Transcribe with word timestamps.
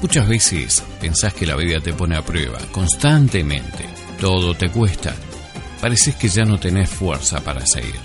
Muchas 0.00 0.28
veces 0.28 0.82
pensás 1.00 1.34
que 1.34 1.46
la 1.46 1.56
vida 1.56 1.80
te 1.80 1.92
pone 1.92 2.16
a 2.16 2.24
prueba 2.24 2.58
constantemente. 2.70 3.84
Todo 4.20 4.54
te 4.54 4.68
cuesta. 4.70 5.14
Pareces 5.80 6.16
que 6.16 6.28
ya 6.28 6.44
no 6.44 6.58
tenés 6.58 6.90
fuerza 6.90 7.40
para 7.40 7.64
seguir. 7.66 8.00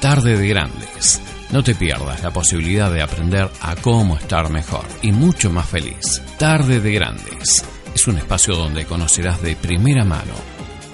Tarde 0.00 0.36
de 0.36 0.48
grandes. 0.48 1.20
No 1.50 1.62
te 1.62 1.74
pierdas 1.74 2.22
la 2.22 2.30
posibilidad 2.30 2.90
de 2.90 3.02
aprender 3.02 3.48
a 3.60 3.76
cómo 3.76 4.16
estar 4.16 4.50
mejor 4.50 4.84
y 5.02 5.12
mucho 5.12 5.50
más 5.50 5.68
feliz. 5.68 6.22
Tarde 6.38 6.80
de 6.80 6.92
grandes. 6.92 7.64
Es 7.94 8.06
un 8.06 8.18
espacio 8.18 8.56
donde 8.56 8.86
conocerás 8.86 9.42
de 9.42 9.56
primera 9.56 10.04
mano 10.04 10.52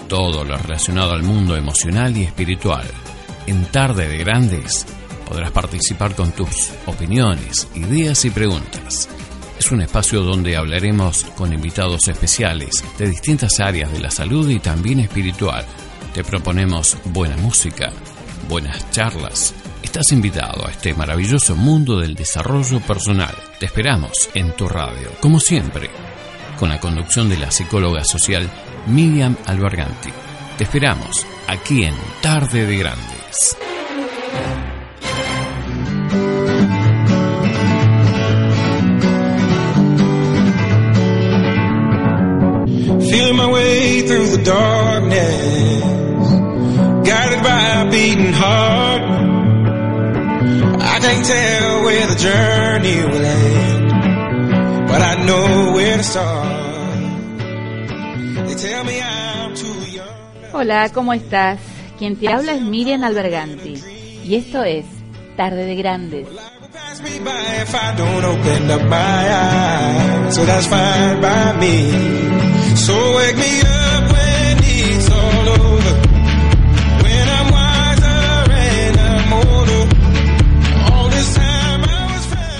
todo 0.08 0.42
lo 0.42 0.56
relacionado 0.56 1.12
al 1.12 1.22
mundo 1.22 1.54
emocional 1.54 2.16
y 2.16 2.24
espiritual. 2.24 2.86
En 3.46 3.66
Tarde 3.66 4.08
de 4.08 4.18
Grandes 4.18 4.86
podrás 5.28 5.50
participar 5.50 6.14
con 6.14 6.32
tus 6.32 6.70
opiniones, 6.86 7.68
ideas 7.74 8.24
y 8.24 8.30
preguntas. 8.30 9.08
Es 9.58 9.72
un 9.72 9.82
espacio 9.82 10.22
donde 10.22 10.56
hablaremos 10.56 11.24
con 11.36 11.52
invitados 11.52 12.06
especiales 12.06 12.84
de 12.96 13.08
distintas 13.08 13.58
áreas 13.58 13.92
de 13.92 13.98
la 13.98 14.10
salud 14.10 14.48
y 14.48 14.60
también 14.60 15.00
espiritual. 15.00 15.66
Te 16.14 16.22
proponemos 16.22 16.96
buena 17.06 17.36
música, 17.36 17.90
buenas 18.48 18.88
charlas. 18.92 19.54
Estás 19.82 20.12
invitado 20.12 20.66
a 20.66 20.70
este 20.70 20.94
maravilloso 20.94 21.56
mundo 21.56 21.98
del 21.98 22.14
desarrollo 22.14 22.80
personal. 22.80 23.34
Te 23.58 23.66
esperamos 23.66 24.30
en 24.32 24.52
tu 24.52 24.68
radio, 24.68 25.10
como 25.20 25.40
siempre, 25.40 25.90
con 26.58 26.68
la 26.68 26.78
conducción 26.78 27.28
de 27.28 27.38
la 27.38 27.50
psicóloga 27.50 28.04
social 28.04 28.48
Miriam 28.86 29.36
Alberganti. 29.46 30.10
Te 30.56 30.64
esperamos 30.64 31.26
aquí 31.48 31.84
en 31.84 31.94
Tarde 32.22 32.64
de 32.64 32.76
Grandes. 32.76 33.56
My 43.10 43.50
way 43.50 44.02
through 44.02 44.36
the 44.36 44.42
darkness, 44.44 45.82
guided 47.08 47.42
by 47.42 47.60
a 47.80 47.90
beating 47.90 48.34
heart. 48.34 49.02
I 50.80 51.22
tell 51.22 51.82
where 51.84 52.06
the 52.06 52.16
journey 52.16 52.96
will 53.06 53.24
end, 53.24 54.88
but 54.88 55.00
I 55.00 55.24
know 55.24 55.72
where 55.72 55.96
to 55.96 56.02
start. 56.02 56.58
Hola, 60.52 60.90
¿cómo 60.92 61.14
estás? 61.14 61.60
Quien 61.98 62.16
te 62.16 62.28
habla 62.28 62.52
es 62.54 62.62
Miriam 62.62 63.04
Alberganti 63.04 63.74
y 64.22 64.34
esto 64.34 64.64
es 64.64 64.84
Tarde 65.36 65.64
de 65.64 65.76
Grandes. 65.76 66.28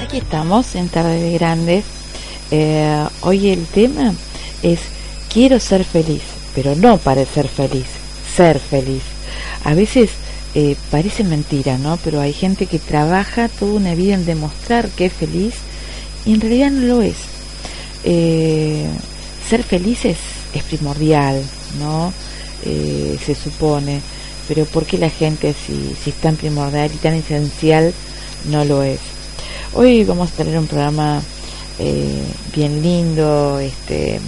Aquí 0.04 0.18
estamos 0.18 0.74
en 0.76 0.88
Tarde 0.88 1.20
de 1.20 1.32
Grandes. 1.32 1.84
Eh, 2.52 3.06
hoy 3.22 3.50
el 3.50 3.66
tema 3.66 4.14
es 4.62 4.78
quiero 5.32 5.58
ser 5.58 5.82
feliz, 5.82 6.22
pero 6.54 6.76
no 6.76 6.96
parecer 6.98 7.48
feliz, 7.48 7.86
ser 8.36 8.60
feliz. 8.60 9.02
A 9.64 9.74
veces 9.74 10.10
eh, 10.54 10.76
parece 10.90 11.24
mentira, 11.24 11.78
¿no? 11.78 11.98
Pero 12.02 12.20
hay 12.20 12.32
gente 12.32 12.66
que 12.66 12.78
trabaja 12.78 13.48
toda 13.48 13.74
una 13.74 13.94
vida 13.94 14.14
en 14.14 14.24
demostrar 14.24 14.88
que 14.88 15.06
es 15.06 15.12
feliz 15.12 15.54
y 16.24 16.34
en 16.34 16.40
realidad 16.40 16.70
no 16.70 16.86
lo 16.86 17.02
es. 17.02 17.16
Eh, 18.04 18.86
ser 19.48 19.62
feliz 19.62 20.04
es, 20.04 20.18
es 20.54 20.62
primordial, 20.64 21.42
¿no? 21.78 22.12
Eh, 22.64 23.18
se 23.24 23.34
supone, 23.34 24.00
pero 24.46 24.64
¿por 24.64 24.84
qué 24.84 24.98
la 24.98 25.10
gente 25.10 25.54
si, 25.54 25.94
si 26.02 26.10
es 26.10 26.16
tan 26.16 26.36
primordial 26.36 26.90
y 26.92 26.98
tan 26.98 27.14
esencial 27.14 27.92
no 28.50 28.64
lo 28.64 28.82
es? 28.82 29.00
Hoy 29.74 30.04
vamos 30.04 30.30
a 30.30 30.36
tener 30.36 30.58
un 30.58 30.66
programa 30.66 31.22
eh, 31.78 32.24
bien 32.54 32.82
lindo, 32.82 33.58
este, 33.60 34.20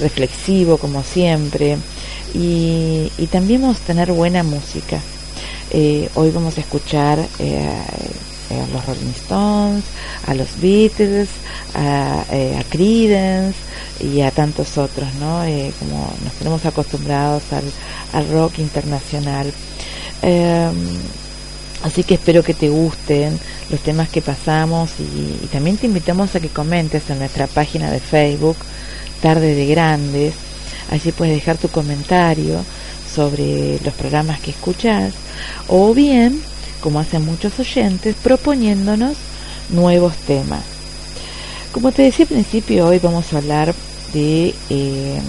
reflexivo 0.00 0.78
como 0.78 1.02
siempre, 1.02 1.76
y, 2.34 3.12
y 3.18 3.26
también 3.26 3.60
vamos 3.60 3.76
a 3.76 3.86
tener 3.86 4.12
buena 4.12 4.42
música. 4.42 5.00
Eh, 5.74 6.10
hoy 6.16 6.30
vamos 6.30 6.58
a 6.58 6.60
escuchar 6.60 7.18
eh, 7.38 7.66
a 8.50 8.72
los 8.74 8.84
Rolling 8.84 9.12
Stones, 9.12 9.84
a 10.26 10.34
los 10.34 10.60
Beatles, 10.60 11.30
a, 11.74 12.26
eh, 12.30 12.62
Creedence 12.68 13.56
y 14.00 14.20
a 14.20 14.30
tantos 14.30 14.76
otros, 14.76 15.14
¿no? 15.14 15.44
Eh, 15.44 15.72
como 15.78 16.12
nos 16.22 16.34
tenemos 16.34 16.66
acostumbrados 16.66 17.42
al, 18.12 18.28
rock 18.28 18.58
internacional. 18.58 19.52
Eh, 20.22 20.70
Así 21.82 22.04
que 22.04 22.14
espero 22.14 22.44
que 22.44 22.54
te 22.54 22.68
gusten 22.68 23.40
los 23.68 23.80
temas 23.80 24.08
que 24.08 24.22
pasamos 24.22 24.92
y, 25.00 25.44
y 25.44 25.48
también 25.50 25.78
te 25.78 25.86
invitamos 25.86 26.32
a 26.36 26.38
que 26.38 26.48
comentes 26.48 27.10
en 27.10 27.18
nuestra 27.18 27.48
página 27.48 27.90
de 27.90 27.98
Facebook, 27.98 28.56
Tarde 29.20 29.56
de 29.56 29.66
Grandes. 29.66 30.34
Allí 30.92 31.10
puedes 31.10 31.34
dejar 31.34 31.58
tu 31.58 31.66
comentario 31.66 32.64
sobre 33.12 33.78
los 33.84 33.94
programas 33.94 34.40
que 34.40 34.50
escuchas 34.50 35.12
o 35.68 35.94
bien, 35.94 36.40
como 36.80 37.00
hacen 37.00 37.24
muchos 37.24 37.58
oyentes, 37.58 38.16
proponiéndonos 38.22 39.16
nuevos 39.70 40.16
temas. 40.16 40.64
Como 41.72 41.92
te 41.92 42.02
decía 42.02 42.24
al 42.24 42.34
principio, 42.34 42.86
hoy 42.86 42.98
vamos 42.98 43.32
a 43.32 43.38
hablar 43.38 43.74
de, 44.12 44.54
eh, 44.68 45.20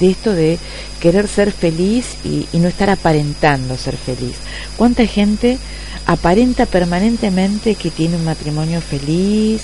de 0.00 0.10
esto 0.10 0.32
de 0.32 0.58
querer 1.00 1.28
ser 1.28 1.52
feliz 1.52 2.16
y, 2.24 2.46
y 2.52 2.58
no 2.58 2.68
estar 2.68 2.90
aparentando 2.90 3.76
ser 3.76 3.96
feliz. 3.96 4.36
¿Cuánta 4.76 5.06
gente 5.06 5.58
aparenta 6.06 6.66
permanentemente 6.66 7.74
que 7.74 7.90
tiene 7.90 8.16
un 8.16 8.24
matrimonio 8.24 8.80
feliz, 8.80 9.62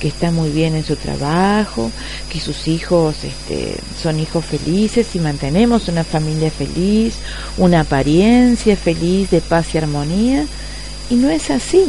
que 0.00 0.08
está 0.08 0.30
muy 0.30 0.50
bien 0.50 0.74
en 0.74 0.84
su 0.84 0.96
trabajo, 0.96 1.90
que 2.30 2.40
sus 2.40 2.66
hijos 2.68 3.16
este, 3.24 3.76
son 4.00 4.18
hijos 4.18 4.44
felices 4.44 5.14
y 5.14 5.18
mantenemos 5.18 5.88
una 5.88 6.04
familia 6.04 6.50
feliz, 6.50 7.14
una 7.58 7.80
apariencia 7.80 8.76
feliz 8.76 9.30
de 9.30 9.40
paz 9.40 9.74
y 9.74 9.78
armonía, 9.78 10.46
y 11.10 11.14
no 11.16 11.28
es 11.28 11.50
así. 11.50 11.84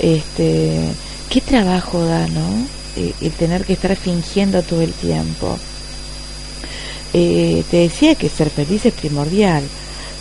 Este, 0.00 0.90
¿Qué 1.30 1.40
trabajo 1.40 2.04
da, 2.04 2.26
no? 2.28 2.66
Eh, 2.96 3.14
el 3.20 3.32
tener 3.32 3.64
que 3.64 3.74
estar 3.74 3.94
fingiendo 3.96 4.62
todo 4.62 4.82
el 4.82 4.92
tiempo. 4.92 5.58
Eh, 7.12 7.64
te 7.70 7.78
decía 7.78 8.14
que 8.14 8.28
ser 8.28 8.50
feliz 8.50 8.86
es 8.86 8.92
primordial. 8.92 9.62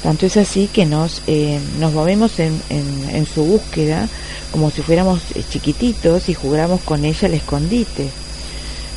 Tanto 0.03 0.25
es 0.25 0.37
así 0.37 0.69
que 0.71 0.85
nos, 0.85 1.21
eh, 1.27 1.59
nos 1.77 1.91
movemos 1.91 2.39
en, 2.39 2.61
en, 2.69 3.09
en, 3.15 3.25
su 3.25 3.43
búsqueda 3.43 4.07
como 4.51 4.71
si 4.71 4.81
fuéramos 4.81 5.19
eh, 5.35 5.43
chiquititos 5.49 6.29
y 6.29 6.33
jugáramos 6.33 6.81
con 6.81 7.03
ella 7.03 7.27
al 7.27 7.33
escondite. 7.33 8.09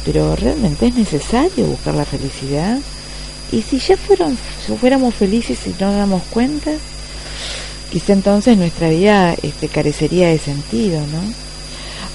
Pero 0.05 0.37
realmente 0.37 0.87
es 0.87 0.95
necesario 0.95 1.67
buscar 1.67 1.95
la 1.95 2.05
felicidad. 2.05 2.79
Y 3.51 3.63
si 3.63 3.79
ya 3.79 3.97
fueron, 3.97 4.39
fuéramos 4.81 5.15
felices 5.15 5.59
y 5.67 5.71
no 5.81 5.89
nos 5.89 5.97
damos 5.97 6.23
cuenta, 6.31 6.71
quizá 7.91 8.13
entonces 8.13 8.57
nuestra 8.57 8.89
vida 8.89 9.35
este, 9.43 9.69
carecería 9.69 10.29
de 10.29 10.39
sentido, 10.39 11.01
¿no? 11.01 11.21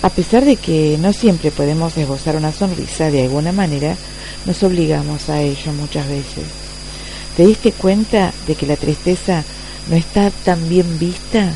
A 0.01 0.09
pesar 0.09 0.45
de 0.45 0.55
que 0.55 0.97
no 0.99 1.11
siempre 1.11 1.51
podemos 1.51 1.97
esbozar 1.97 2.35
una 2.35 2.51
sonrisa 2.51 3.11
de 3.11 3.23
alguna 3.23 3.51
manera, 3.51 3.95
nos 4.45 4.63
obligamos 4.63 5.29
a 5.29 5.41
ello 5.41 5.73
muchas 5.73 6.07
veces. 6.07 6.66
¿Te 7.37 7.45
diste 7.45 7.71
cuenta 7.71 8.33
de 8.47 8.55
que 8.55 8.65
la 8.65 8.75
tristeza 8.75 9.45
no 9.89 9.95
está 9.95 10.29
tan 10.43 10.67
bien 10.67 10.99
vista? 10.99 11.53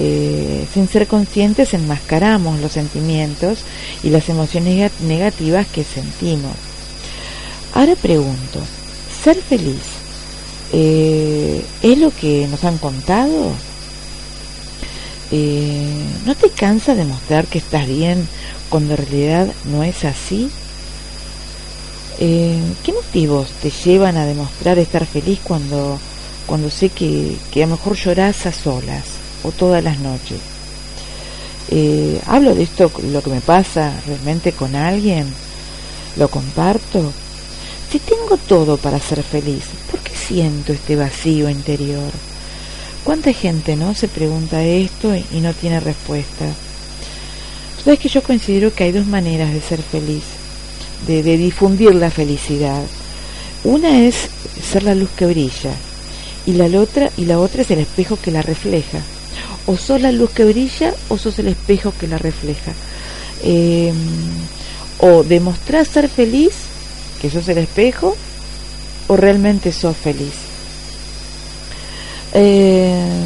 eh, 0.00 0.64
sin 0.72 0.88
ser 0.88 1.08
conscientes 1.08 1.74
enmascaramos 1.74 2.60
los 2.60 2.72
sentimientos 2.72 3.58
y 4.04 4.10
las 4.10 4.28
emociones 4.28 4.92
negativas 5.00 5.66
que 5.66 5.82
sentimos. 5.82 6.52
Ahora 7.74 7.96
pregunto, 7.96 8.60
¿ser 9.22 9.42
feliz 9.42 9.82
eh, 10.72 11.64
es 11.82 11.98
lo 11.98 12.12
que 12.12 12.46
nos 12.48 12.62
han 12.62 12.78
contado? 12.78 13.52
Eh, 15.32 15.90
¿No 16.24 16.36
te 16.36 16.50
cansa 16.50 16.94
de 16.94 17.04
mostrar 17.04 17.46
que 17.46 17.58
estás 17.58 17.86
bien 17.88 18.28
cuando 18.68 18.94
en 18.94 18.98
realidad 18.98 19.48
no 19.64 19.82
es 19.82 20.04
así? 20.04 20.48
Eh, 22.20 22.58
¿Qué 22.82 22.92
motivos 22.92 23.48
te 23.62 23.70
llevan 23.70 24.16
a 24.16 24.26
demostrar 24.26 24.78
estar 24.78 25.06
feliz 25.06 25.38
cuando, 25.42 26.00
cuando 26.46 26.68
sé 26.68 26.88
que, 26.88 27.36
que 27.52 27.62
a 27.62 27.66
lo 27.66 27.76
mejor 27.76 27.96
lloras 27.96 28.44
a 28.46 28.52
solas 28.52 29.04
o 29.44 29.52
todas 29.52 29.84
las 29.84 29.98
noches? 30.00 30.40
Eh, 31.70 32.20
hablo 32.26 32.54
de 32.54 32.64
esto, 32.64 32.90
lo 33.04 33.22
que 33.22 33.30
me 33.30 33.40
pasa 33.40 33.92
realmente 34.06 34.52
con 34.52 34.74
alguien, 34.74 35.32
lo 36.16 36.28
comparto. 36.28 37.12
Si 37.90 38.00
tengo 38.00 38.36
todo 38.36 38.78
para 38.78 38.98
ser 38.98 39.22
feliz, 39.22 39.64
¿por 39.90 40.00
qué 40.00 40.12
siento 40.14 40.72
este 40.72 40.96
vacío 40.96 41.48
interior? 41.48 42.10
¿Cuánta 43.04 43.32
gente 43.32 43.76
no 43.76 43.94
se 43.94 44.08
pregunta 44.08 44.62
esto 44.64 45.14
y 45.14 45.40
no 45.40 45.54
tiene 45.54 45.78
respuesta? 45.78 46.46
Sabes 47.84 48.00
que 48.00 48.08
yo 48.08 48.22
considero 48.22 48.74
que 48.74 48.84
hay 48.84 48.92
dos 48.92 49.06
maneras 49.06 49.52
de 49.52 49.60
ser 49.60 49.82
feliz, 49.82 50.24
de, 51.06 51.22
difundir 51.22 51.94
la 51.94 52.10
felicidad. 52.10 52.82
Una 53.64 54.00
es 54.00 54.28
ser 54.62 54.82
la 54.82 54.94
luz 54.94 55.10
que 55.16 55.26
brilla 55.26 55.72
y 56.46 56.52
la 56.52 56.66
otra 56.80 57.10
y 57.16 57.24
la 57.24 57.38
otra 57.38 57.62
es 57.62 57.70
el 57.70 57.80
espejo 57.80 58.18
que 58.20 58.30
la 58.30 58.42
refleja. 58.42 58.98
O 59.66 59.76
sos 59.76 60.00
la 60.00 60.12
luz 60.12 60.30
que 60.30 60.44
brilla 60.44 60.94
o 61.08 61.18
sos 61.18 61.38
el 61.38 61.48
espejo 61.48 61.92
que 61.98 62.08
la 62.08 62.18
refleja. 62.18 62.72
Em, 63.42 63.94
o 64.98 65.22
demostrar 65.22 65.86
ser 65.86 66.08
feliz, 66.08 66.52
que 67.20 67.30
sos 67.30 67.48
el 67.48 67.58
espejo, 67.58 68.16
o 69.06 69.16
realmente 69.16 69.72
sos 69.72 69.96
feliz. 69.96 70.34
Eh, 72.32 73.24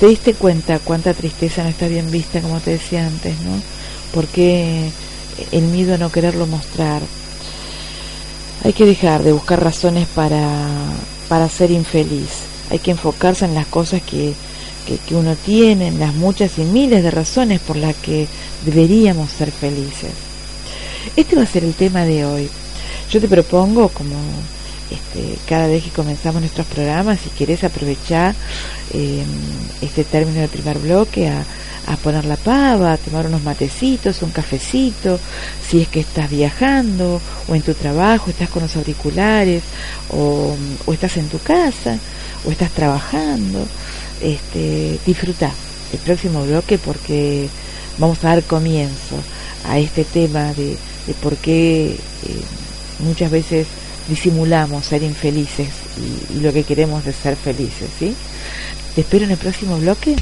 te 0.00 0.08
diste 0.08 0.34
cuenta 0.34 0.80
cuánta 0.80 1.14
tristeza 1.14 1.62
no 1.62 1.68
está 1.68 1.86
bien 1.86 2.10
vista, 2.10 2.40
como 2.40 2.60
te 2.60 2.72
decía 2.72 3.06
antes, 3.06 3.38
¿no? 3.40 3.60
Porque 4.12 4.90
el 5.52 5.62
miedo 5.64 5.94
a 5.94 5.98
no 5.98 6.10
quererlo 6.10 6.46
mostrar. 6.46 7.02
Hay 8.64 8.72
que 8.72 8.86
dejar 8.86 9.22
de 9.22 9.32
buscar 9.32 9.62
razones 9.62 10.06
para, 10.14 10.48
para 11.28 11.48
ser 11.48 11.70
infeliz. 11.70 12.30
Hay 12.70 12.78
que 12.78 12.92
enfocarse 12.92 13.44
en 13.44 13.54
las 13.54 13.66
cosas 13.66 14.02
que, 14.02 14.34
que, 14.86 15.14
uno 15.14 15.36
tiene, 15.36 15.88
en 15.88 15.98
las 15.98 16.14
muchas 16.14 16.58
y 16.58 16.62
miles 16.62 17.02
de 17.02 17.10
razones 17.10 17.60
por 17.60 17.76
las 17.76 17.94
que 17.96 18.28
deberíamos 18.64 19.30
ser 19.30 19.50
felices. 19.50 20.12
Este 21.16 21.36
va 21.36 21.42
a 21.42 21.46
ser 21.46 21.64
el 21.64 21.74
tema 21.74 22.04
de 22.04 22.24
hoy. 22.24 22.48
Yo 23.10 23.20
te 23.20 23.28
propongo, 23.28 23.88
como 23.88 24.14
este, 24.90 25.38
cada 25.46 25.66
vez 25.66 25.84
que 25.84 25.90
comenzamos 25.90 26.40
nuestros 26.40 26.66
programas, 26.66 27.20
si 27.20 27.30
querés 27.30 27.64
aprovechar 27.64 28.34
eh, 28.92 29.22
este 29.80 30.04
término 30.04 30.40
del 30.40 30.48
primer 30.48 30.78
bloque 30.78 31.28
a, 31.28 31.44
poner 32.02 32.24
la 32.24 32.36
pava, 32.36 32.92
a 32.92 32.96
tomar 32.96 33.26
unos 33.26 33.42
matecitos, 33.42 34.22
un 34.22 34.30
cafecito, 34.30 35.18
si 35.68 35.82
es 35.82 35.88
que 35.88 36.00
estás 36.00 36.30
viajando 36.30 37.20
o 37.48 37.54
en 37.54 37.62
tu 37.62 37.74
trabajo, 37.74 38.30
estás 38.30 38.48
con 38.50 38.62
los 38.62 38.76
auriculares 38.76 39.62
o, 40.10 40.54
estás 40.92 41.16
en 41.16 41.28
tu 41.28 41.38
casa 41.38 41.98
o 42.44 42.50
estás 42.50 42.70
trabajando, 42.70 43.66
este, 44.20 44.98
disfruta 45.06 45.50
el 45.92 45.98
próximo 46.00 46.44
bloque 46.44 46.78
porque 46.78 47.48
vamos 47.98 48.24
a 48.24 48.28
dar 48.28 48.42
comienzo 48.42 49.16
a 49.68 49.78
este 49.78 50.04
tema 50.04 50.52
de, 50.54 50.76
por 51.22 51.36
qué 51.36 51.90
eh, 51.92 51.98
muchas 53.00 53.30
veces 53.30 53.66
disimulamos 54.08 54.86
ser 54.86 55.02
infelices 55.02 55.68
y, 56.30 56.40
lo 56.40 56.52
que 56.52 56.64
queremos 56.64 57.06
es 57.06 57.14
ser 57.16 57.36
felices, 57.36 57.88
¿sí? 57.98 58.14
Te 58.94 59.02
espero 59.02 59.24
en 59.24 59.32
el 59.32 59.38
próximo 59.38 59.78
bloque. 59.78 60.16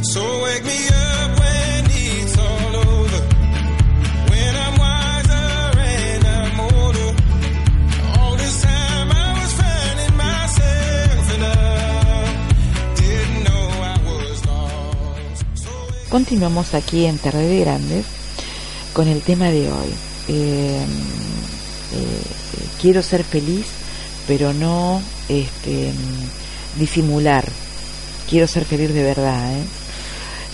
So 0.03 0.43
wake 0.43 0.91
Continuamos 16.11 16.75
aquí 16.75 17.07
en 17.07 17.19
Tarde 17.19 17.47
de 17.47 17.61
Grandes 17.61 18.20
con 19.01 19.09
el 19.09 19.23
tema 19.23 19.47
de 19.47 19.73
hoy. 19.73 19.89
Eh, 20.29 20.85
eh, 21.95 22.23
quiero 22.83 23.03
ser 23.03 23.25
feliz, 23.25 23.65
pero 24.27 24.53
no 24.53 25.01
este, 25.27 25.91
disimular. 26.79 27.47
Quiero 28.29 28.47
ser 28.47 28.67
feliz 28.67 28.93
de 28.93 29.03
verdad. 29.03 29.55
¿eh? 29.55 29.65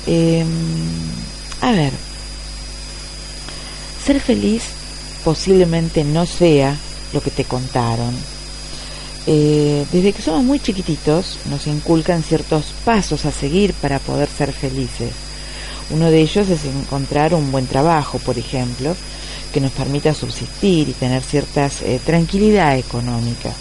Eh, 0.07 0.45
a 1.61 1.73
ver, 1.73 1.93
ser 4.05 4.21
feliz 4.21 4.62
posiblemente 5.25 6.05
no 6.05 6.25
sea 6.25 6.76
lo 7.12 7.21
que 7.21 7.33
te 7.33 7.43
contaron. 7.43 8.15
Eh, 9.26 9.85
desde 9.91 10.12
que 10.12 10.23
somos 10.23 10.45
muy 10.45 10.61
chiquititos 10.61 11.41
nos 11.50 11.67
inculcan 11.67 12.23
ciertos 12.23 12.67
pasos 12.85 13.25
a 13.25 13.33
seguir 13.33 13.75
para 13.75 13.99
poder 13.99 14.29
ser 14.29 14.53
felices. 14.53 15.25
Uno 15.90 16.11
de 16.11 16.21
ellos 16.21 16.49
es 16.49 16.64
encontrar 16.64 17.35
un 17.35 17.52
buen 17.52 17.66
trabajo, 17.66 18.19
por 18.19 18.38
ejemplo, 18.38 18.97
que 19.52 19.61
nos 19.61 19.73
permita 19.73 20.12
subsistir 20.12 20.88
y 20.88 20.93
tener 20.93 21.23
cierta 21.23 21.71
eh, 21.85 22.00
tranquilidad 22.05 22.76
económica. 22.76 23.52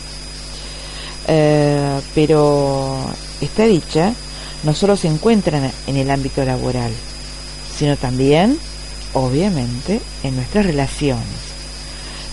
Eh, 1.28 2.00
pero 2.14 3.06
esta 3.42 3.66
dicha 3.66 4.14
no 4.64 4.74
solo 4.74 4.98
se 4.98 5.08
encuentra 5.08 5.72
en 5.88 5.96
el 5.96 6.10
ámbito 6.10 6.44
laboral, 6.44 6.92
sino 7.78 7.96
también, 7.98 8.58
obviamente, 9.14 10.02
en 10.24 10.36
nuestras 10.36 10.66
relaciones. 10.66 11.26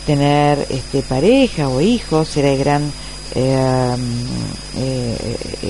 Tener 0.06 0.66
este, 0.70 1.02
pareja 1.02 1.68
o 1.68 1.80
hijos 1.80 2.28
será 2.28 2.50
el 2.50 2.58
gran, 2.58 2.92
eh, 3.34 3.96
eh, 4.76 5.16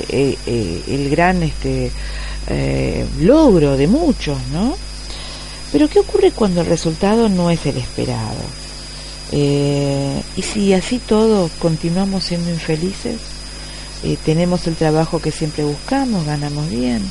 eh, 0.08 0.38
eh, 0.46 0.82
el 0.88 1.10
gran 1.10 1.42
este, 1.42 1.90
eh, 2.48 3.06
logro 3.20 3.76
de 3.76 3.86
muchos, 3.86 4.38
¿no? 4.52 4.76
Pero 5.72 5.88
¿qué 5.88 6.00
ocurre 6.00 6.32
cuando 6.32 6.60
el 6.60 6.66
resultado 6.66 7.28
no 7.28 7.50
es 7.50 7.64
el 7.66 7.78
esperado? 7.78 8.42
Eh, 9.32 10.22
y 10.36 10.42
si 10.42 10.74
así 10.74 10.98
todo 10.98 11.48
continuamos 11.58 12.24
siendo 12.24 12.50
infelices, 12.50 13.18
eh, 14.04 14.18
tenemos 14.24 14.66
el 14.66 14.74
trabajo 14.74 15.20
que 15.20 15.30
siempre 15.30 15.64
buscamos, 15.64 16.26
ganamos 16.26 16.68
bien, 16.68 17.02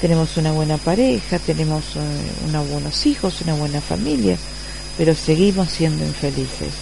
tenemos 0.00 0.36
una 0.36 0.52
buena 0.52 0.78
pareja, 0.78 1.38
tenemos 1.38 1.84
eh, 1.96 2.48
unos 2.48 2.68
buenos 2.70 3.06
hijos, 3.06 3.42
una 3.42 3.54
buena 3.54 3.80
familia, 3.80 4.38
pero 4.96 5.14
seguimos 5.14 5.68
siendo 5.68 6.04
infelices. 6.04 6.72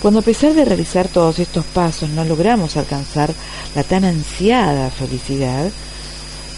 Cuando 0.00 0.20
a 0.20 0.22
pesar 0.22 0.54
de 0.54 0.64
realizar 0.64 1.08
todos 1.08 1.38
estos 1.38 1.64
pasos 1.66 2.08
no 2.10 2.24
logramos 2.24 2.76
alcanzar 2.76 3.32
la 3.74 3.84
tan 3.84 4.04
ansiada 4.04 4.90
felicidad, 4.90 5.70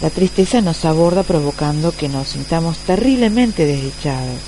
la 0.01 0.09
tristeza 0.09 0.61
nos 0.61 0.83
aborda 0.83 1.21
provocando 1.21 1.91
que 1.91 2.09
nos 2.09 2.29
sintamos 2.29 2.77
terriblemente 2.79 3.67
desdichados. 3.67 4.39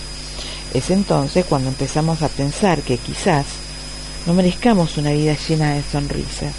Es 0.74 0.90
entonces 0.90 1.46
cuando 1.46 1.70
empezamos 1.70 2.24
a 2.24 2.30
pensar 2.30 2.82
que 2.82 2.98
quizás 2.98 3.46
no 4.26 4.34
merezcamos 4.34 4.98
una 4.98 5.12
vida 5.12 5.38
llena 5.48 5.76
de 5.76 5.84
sonrisas. 5.84 6.54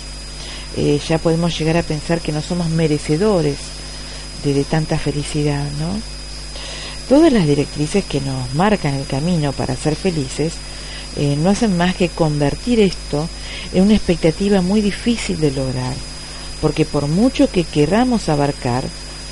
Eh, 0.76 1.00
ya 1.08 1.18
podemos 1.18 1.58
llegar 1.58 1.76
a 1.76 1.82
pensar 1.82 2.20
que 2.20 2.30
no 2.30 2.40
somos 2.40 2.68
merecedores 2.68 3.56
de, 4.44 4.62
tanta 4.62 4.98
felicidad, 4.98 5.64
¿no? 5.80 5.88
Todas 7.08 7.32
las 7.32 7.46
directrices 7.46 8.04
que 8.04 8.20
nos 8.20 8.54
marcan 8.54 8.94
el 8.94 9.06
camino 9.06 9.52
para 9.52 9.74
ser 9.74 9.96
felices 9.96 10.52
eh, 11.16 11.36
no 11.36 11.50
hacen 11.50 11.76
más 11.76 11.96
que 11.96 12.08
convertir 12.10 12.80
esto 12.80 13.28
en 13.72 13.84
una 13.84 13.94
expectativa 13.94 14.60
muy 14.60 14.80
difícil 14.80 15.40
de 15.40 15.50
lograr 15.50 15.94
porque 16.64 16.86
por 16.86 17.08
mucho 17.08 17.50
que 17.50 17.62
queramos 17.62 18.30
abarcar, 18.30 18.84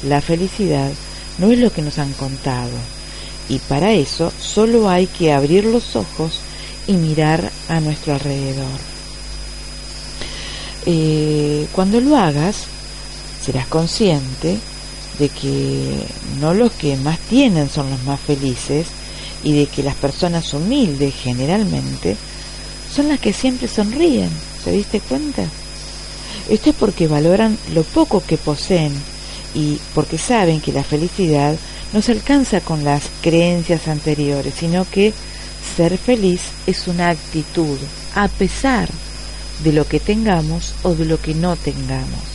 la 0.07 0.21
felicidad 0.21 0.91
no 1.39 1.51
es 1.51 1.59
lo 1.59 1.73
que 1.73 1.81
nos 1.81 1.99
han 1.99 2.12
contado. 2.12 2.69
Y 3.49 3.59
para 3.59 3.95
eso 3.95 4.31
solo 4.39 4.91
hay 4.91 5.07
que 5.07 5.33
abrir 5.33 5.65
los 5.65 5.97
ojos 5.97 6.41
y 6.87 6.93
mirar 6.93 7.51
a 7.71 7.81
nuestro 7.81 8.12
alrededor. 8.12 8.79
Eh, 10.85 11.67
cuando 11.73 12.03
lo 12.03 12.19
hagas, 12.19 12.65
serás 13.43 13.67
consciente 13.67 14.59
de 15.19 15.29
que 15.31 16.05
no 16.39 16.53
los 16.53 16.71
que 16.73 16.99
más 16.99 17.19
tienen 17.19 17.71
son 17.71 17.89
los 17.89 18.03
más 18.03 18.21
felices 18.21 18.89
y 19.43 19.55
de 19.55 19.69
que 19.69 19.83
las 19.83 19.95
personas 19.95 20.53
humildes 20.53 21.15
generalmente 21.15 22.15
son 22.95 23.09
las 23.09 23.21
que 23.21 23.33
siempre 23.33 23.69
sonríen. 23.69 24.29
¿Te 24.62 24.73
diste 24.73 25.01
cuenta? 25.01 25.45
Esto 26.49 26.71
es 26.71 26.77
porque 26.77 27.07
valoran 27.07 27.59
lo 27.75 27.83
poco 27.83 28.23
que 28.25 28.37
poseen 28.37 28.93
y 29.55 29.79
porque 29.95 30.19
saben 30.19 30.61
que 30.61 30.73
la 30.73 30.85
felicidad 30.85 31.57
no 31.93 32.03
se 32.03 32.12
alcanza 32.12 32.61
con 32.61 32.85
las 32.85 33.05
creencias 33.21 33.89
anteriores, 33.89 34.55
sino 34.55 34.87
que 34.91 35.12
ser 35.77 35.99
feliz 35.99 36.41
es 36.67 36.89
una 36.89 37.11
actitud 37.11 37.79
a 38.15 38.29
pesar 38.29 38.89
de 39.62 39.73
lo 39.73 39.87
que 39.87 40.01
tengamos 40.01 40.75
o 40.83 40.95
de 40.95 41.05
lo 41.05 41.21
que 41.21 41.35
no 41.35 41.57
tengamos. 41.57 42.33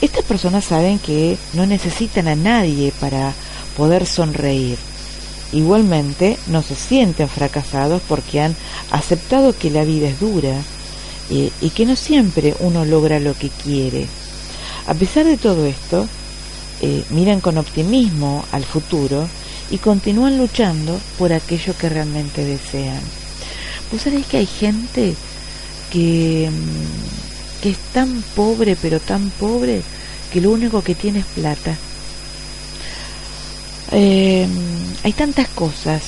Estas 0.00 0.24
personas 0.24 0.64
saben 0.64 0.98
que 0.98 1.36
no 1.52 1.66
necesitan 1.66 2.28
a 2.28 2.34
nadie 2.34 2.92
para 3.00 3.32
poder 3.76 4.06
sonreír. 4.06 4.78
Igualmente 5.52 6.38
no 6.46 6.62
se 6.62 6.74
sienten 6.74 7.28
fracasados 7.28 8.00
porque 8.08 8.40
han 8.40 8.56
aceptado 8.90 9.56
que 9.56 9.70
la 9.70 9.84
vida 9.84 10.08
es 10.08 10.20
dura 10.20 10.54
y 11.30 11.70
que 11.70 11.86
no 11.86 11.94
siempre 11.94 12.54
uno 12.58 12.84
logra 12.84 13.20
lo 13.20 13.34
que 13.34 13.48
quiere. 13.48 14.08
A 14.86 14.94
pesar 14.94 15.24
de 15.24 15.36
todo 15.36 15.66
esto, 15.66 16.08
eh, 16.82 17.04
miran 17.10 17.40
con 17.40 17.58
optimismo 17.58 18.44
al 18.52 18.64
futuro 18.64 19.28
y 19.70 19.78
continúan 19.78 20.38
luchando 20.38 20.98
por 21.18 21.32
aquello 21.32 21.76
que 21.76 21.90
realmente 21.90 22.44
desean. 22.44 23.00
Vos 23.92 24.00
sabéis 24.02 24.26
que 24.26 24.38
hay 24.38 24.46
gente 24.46 25.14
que, 25.92 26.50
mm, 26.50 27.62
que 27.62 27.70
es 27.70 27.78
tan 27.92 28.22
pobre, 28.34 28.76
pero 28.80 28.98
tan 28.98 29.30
pobre, 29.30 29.82
que 30.32 30.40
lo 30.40 30.50
único 30.50 30.82
que 30.82 30.94
tiene 30.94 31.20
es 31.20 31.26
plata. 31.26 31.76
Eh, 33.92 34.46
hay 35.02 35.12
tantas 35.12 35.48
cosas 35.48 36.02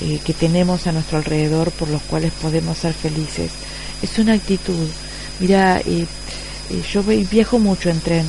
eh, 0.00 0.20
que 0.24 0.32
tenemos 0.32 0.86
a 0.86 0.92
nuestro 0.92 1.18
alrededor 1.18 1.70
por 1.72 1.88
los 1.88 2.02
cuales 2.02 2.32
podemos 2.32 2.78
ser 2.78 2.94
felices. 2.94 3.52
Es 4.04 4.18
una 4.18 4.34
actitud. 4.34 4.86
Mira, 5.40 5.80
eh, 5.80 6.06
eh, 6.68 6.82
yo 6.92 7.02
viajo 7.02 7.58
mucho 7.58 7.88
en 7.88 8.00
tren 8.00 8.26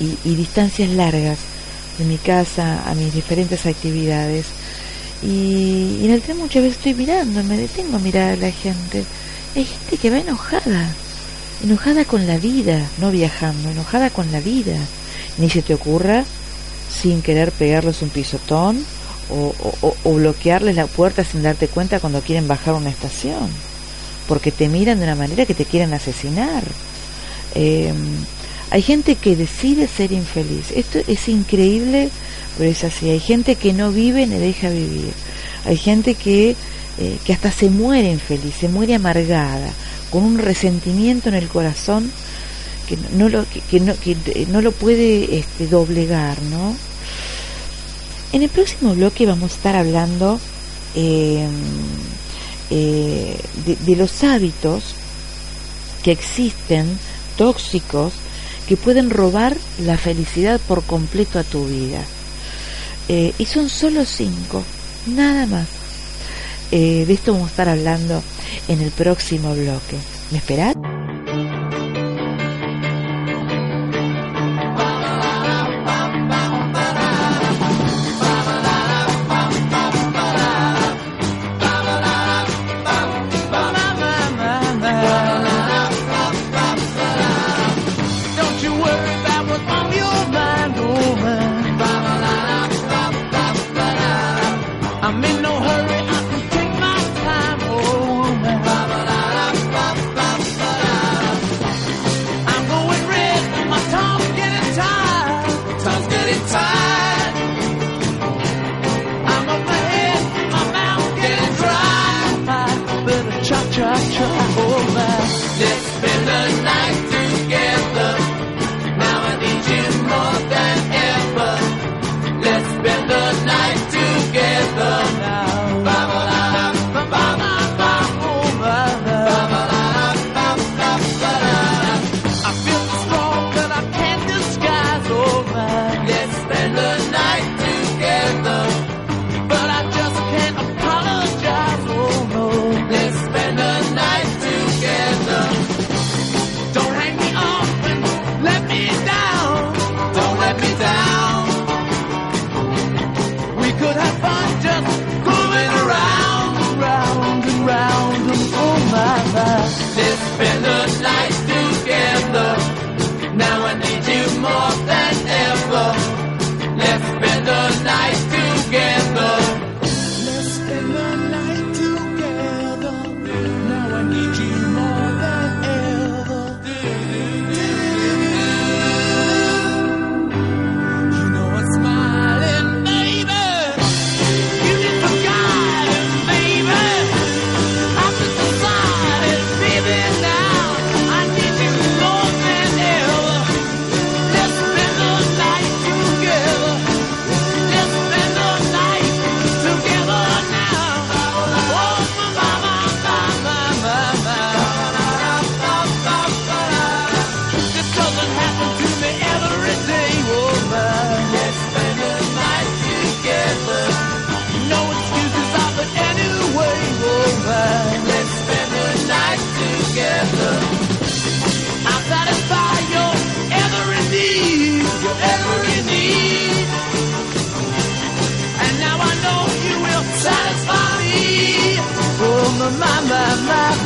y, 0.00 0.18
y, 0.28 0.34
distancias 0.34 0.90
largas 0.90 1.38
de 1.98 2.04
mi 2.04 2.18
casa 2.18 2.82
a 2.84 2.92
mis 2.96 3.14
diferentes 3.14 3.64
actividades. 3.64 4.46
Y, 5.22 6.04
en 6.04 6.10
el 6.10 6.20
tren 6.20 6.38
muchas 6.38 6.64
veces 6.64 6.78
estoy 6.78 6.94
mirando, 6.94 7.44
me 7.44 7.56
detengo 7.56 7.96
a 7.96 8.00
mirar 8.00 8.32
a 8.32 8.36
la 8.36 8.50
gente. 8.50 9.04
Hay 9.54 9.66
gente 9.66 9.98
que 9.98 10.10
va 10.10 10.18
enojada, 10.18 10.90
enojada 11.62 12.04
con 12.04 12.26
la 12.26 12.36
vida, 12.36 12.84
no 13.00 13.12
viajando, 13.12 13.70
enojada 13.70 14.10
con 14.10 14.32
la 14.32 14.40
vida. 14.40 14.76
Ni 15.38 15.48
se 15.48 15.62
te 15.62 15.74
ocurra, 15.74 16.24
sin 16.90 17.22
querer 17.22 17.52
pegarles 17.52 18.02
un 18.02 18.08
pisotón, 18.08 18.84
o, 19.30 19.54
o, 19.80 19.96
o, 20.02 20.14
bloquearles 20.14 20.74
la 20.74 20.88
puerta 20.88 21.22
sin 21.22 21.44
darte 21.44 21.68
cuenta 21.68 22.00
cuando 22.00 22.20
quieren 22.20 22.48
bajar 22.48 22.74
una 22.74 22.90
estación, 22.90 23.48
porque 24.28 24.52
te 24.52 24.68
miran 24.68 24.98
de 24.98 25.04
una 25.04 25.14
manera 25.14 25.46
que 25.46 25.54
te 25.54 25.64
quieren 25.64 25.92
asesinar. 25.92 26.64
Eh, 27.54 27.92
hay 28.70 28.82
gente 28.82 29.14
que 29.14 29.36
decide 29.36 29.88
ser 29.88 30.12
infeliz. 30.12 30.72
Esto 30.74 30.98
es 31.06 31.28
increíble, 31.28 32.10
pero 32.58 32.70
es 32.70 32.84
así. 32.84 33.10
Hay 33.10 33.20
gente 33.20 33.54
que 33.54 33.72
no 33.72 33.92
vive 33.92 34.26
ni 34.26 34.38
deja 34.38 34.68
vivir. 34.68 35.12
Hay 35.64 35.76
gente 35.76 36.14
que, 36.14 36.56
eh, 36.98 37.18
que 37.24 37.32
hasta 37.32 37.50
se 37.50 37.70
muere 37.70 38.10
infeliz, 38.10 38.54
se 38.60 38.68
muere 38.68 38.94
amargada, 38.94 39.70
con 40.10 40.22
un 40.24 40.38
resentimiento 40.38 41.28
en 41.28 41.34
el 41.34 41.48
corazón 41.48 42.10
que 42.86 42.96
no 43.16 43.28
lo 43.28 43.44
que, 43.70 43.80
no, 43.80 43.94
que 43.98 44.46
no 44.48 44.60
lo 44.60 44.72
puede 44.72 45.38
este, 45.38 45.66
doblegar 45.66 46.40
no 46.42 46.76
en 48.32 48.42
el 48.42 48.48
próximo 48.48 48.94
bloque 48.94 49.26
vamos 49.26 49.52
a 49.52 49.54
estar 49.56 49.76
hablando 49.76 50.40
em, 50.94 51.50
eh, 52.70 53.38
de, 53.64 53.96
los 53.96 54.24
hábitos 54.24 54.94
que 56.02 56.12
existen 56.12 56.98
tóxicos 57.36 58.12
que 58.68 58.76
pueden 58.76 59.10
robar 59.10 59.56
la 59.78 59.96
felicidad 59.96 60.60
por 60.66 60.82
completo 60.82 61.38
a 61.38 61.44
tu 61.44 61.66
vida. 61.66 62.02
Eh, 63.08 63.32
y 63.38 63.46
son 63.46 63.68
solo 63.68 64.04
cinco 64.04 64.64
nada 65.06 65.46
más. 65.46 65.68
Eh, 66.72 67.04
de 67.06 67.14
esto 67.14 67.32
vamos 67.32 67.48
a 67.48 67.50
estar 67.50 67.68
hablando 67.68 68.22
en 68.68 68.80
el 68.80 68.90
próximo 68.90 69.54
bloque. 69.54 69.96
¿me 70.30 70.38
esperás? 70.38 70.74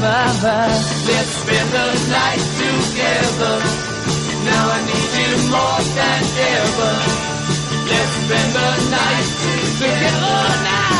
my 0.01 0.27
mind. 0.43 0.81
Let's 1.07 1.31
spend 1.41 1.69
the 1.77 1.87
night 2.09 2.45
together. 2.61 3.57
Now 4.49 4.65
I 4.73 4.81
need 4.89 5.13
you 5.21 5.33
more 5.53 5.83
than 5.97 6.23
ever. 6.57 6.95
Let's 7.91 8.13
spend 8.25 8.51
the 8.57 8.71
night 8.97 9.29
together 9.79 10.41
now. 10.65 11.00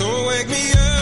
So 0.00 0.24
wake 0.24 0.48
me 0.48 0.72
up 0.72 0.99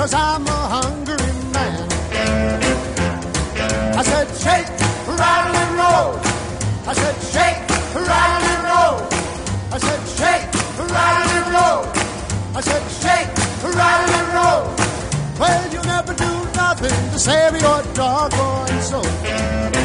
cause 0.00 0.14
I'm 0.14 0.46
a 0.46 0.60
hungry 0.76 1.32
man. 1.52 1.86
I 4.00 4.02
said, 4.02 4.28
shake, 4.44 4.70
rattle 5.20 5.56
and 5.62 5.72
roll. 5.82 6.10
I 6.90 6.92
said, 7.00 7.16
shake, 7.34 7.60
rattle 8.08 8.48
and 8.52 8.62
roll. 8.72 8.96
I 9.74 9.78
said, 9.86 10.00
shake, 10.18 10.46
rattle 10.94 11.32
and 11.38 11.48
roll. 11.56 11.82
I 12.56 12.60
said, 12.68 12.84
shake, 13.02 13.30
rattle 13.76 14.14
and 14.20 14.28
roll. 14.38 14.62
Well, 15.38 15.64
you 15.74 15.82
never 15.82 16.14
do 16.14 16.32
nothing 16.54 16.98
to 17.12 17.18
save 17.18 17.60
your 17.60 17.82
doggone 17.92 18.80
soul. 18.80 19.79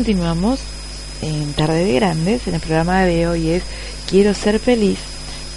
Continuamos 0.00 0.60
en 1.20 1.52
Tarde 1.52 1.84
de 1.84 1.92
Grandes. 1.92 2.46
En 2.46 2.54
el 2.54 2.60
programa 2.60 3.02
de 3.02 3.28
hoy 3.28 3.50
es 3.50 3.62
Quiero 4.08 4.32
ser 4.32 4.58
feliz, 4.58 4.96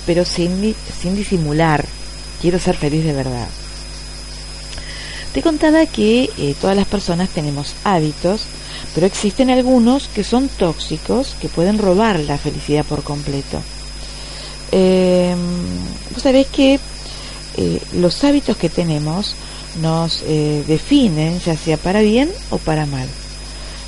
pero 0.06 0.25
sin, 0.25 0.75
sin 1.01 1.15
disimular. 1.15 1.86
Quiero 2.41 2.60
ser 2.60 2.75
feliz 2.75 3.06
de 3.06 3.13
verdad. 3.13 3.47
Te 5.34 5.41
contaba 5.41 5.86
que 5.86 6.29
eh, 6.38 6.56
todas 6.60 6.75
las 6.75 6.88
personas 6.88 7.29
tenemos 7.29 7.73
hábitos, 7.86 8.41
pero 8.93 9.08
existen 9.08 9.49
algunos 9.49 10.10
que 10.10 10.25
son 10.25 10.49
tóxicos, 10.49 11.38
que 11.39 11.47
pueden 11.47 11.77
robar 11.77 12.19
la 12.19 12.38
felicidad 12.38 12.84
por 12.84 13.01
completo. 13.01 13.62
Eh, 14.73 15.38
Vos 16.13 16.21
sabés 16.21 16.47
que 16.47 16.82
eh, 17.56 17.82
los 17.93 18.21
hábitos 18.25 18.58
que 18.58 18.67
tenemos 18.67 19.36
nos 19.82 20.21
eh, 20.27 20.65
definen, 20.67 21.39
ya 21.39 21.56
sea 21.56 21.77
para 21.77 22.01
bien 22.01 22.29
o 22.49 22.58
para 22.58 22.86
mal. 22.86 23.08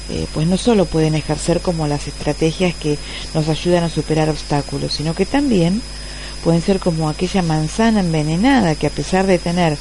Eh, 0.09 0.27
pues 0.33 0.47
no 0.47 0.57
solo 0.57 0.85
pueden 0.85 1.15
ejercer 1.15 1.61
como 1.61 1.87
las 1.87 2.07
estrategias 2.07 2.75
que 2.75 2.97
nos 3.33 3.47
ayudan 3.49 3.83
a 3.83 3.89
superar 3.89 4.29
obstáculos, 4.29 4.93
sino 4.93 5.15
que 5.15 5.25
también 5.25 5.81
pueden 6.43 6.61
ser 6.61 6.79
como 6.79 7.09
aquella 7.09 7.41
manzana 7.41 8.01
envenenada 8.01 8.75
que 8.75 8.85
a 8.85 8.91
pesar 8.91 9.25
de 9.25 9.39
tener 9.39 9.77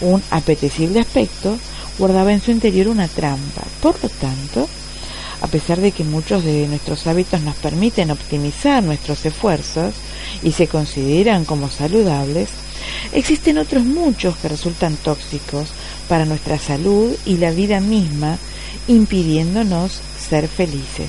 un 0.00 0.22
apetecible 0.30 1.00
aspecto, 1.00 1.58
guardaba 1.98 2.32
en 2.32 2.40
su 2.40 2.50
interior 2.50 2.88
una 2.88 3.08
trampa. 3.08 3.62
Por 3.80 4.00
lo 4.02 4.08
tanto, 4.08 4.68
a 5.40 5.46
pesar 5.46 5.80
de 5.80 5.92
que 5.92 6.04
muchos 6.04 6.44
de 6.44 6.66
nuestros 6.68 7.06
hábitos 7.06 7.40
nos 7.42 7.56
permiten 7.56 8.10
optimizar 8.10 8.82
nuestros 8.82 9.24
esfuerzos 9.26 9.94
y 10.42 10.52
se 10.52 10.68
consideran 10.68 11.44
como 11.44 11.68
saludables, 11.68 12.48
existen 13.12 13.58
otros 13.58 13.84
muchos 13.84 14.36
que 14.36 14.48
resultan 14.48 14.96
tóxicos 14.96 15.68
para 16.08 16.24
nuestra 16.24 16.58
salud 16.58 17.14
y 17.24 17.36
la 17.38 17.50
vida 17.50 17.80
misma, 17.80 18.38
impidiéndonos 18.88 20.00
ser 20.28 20.48
felices. 20.48 21.08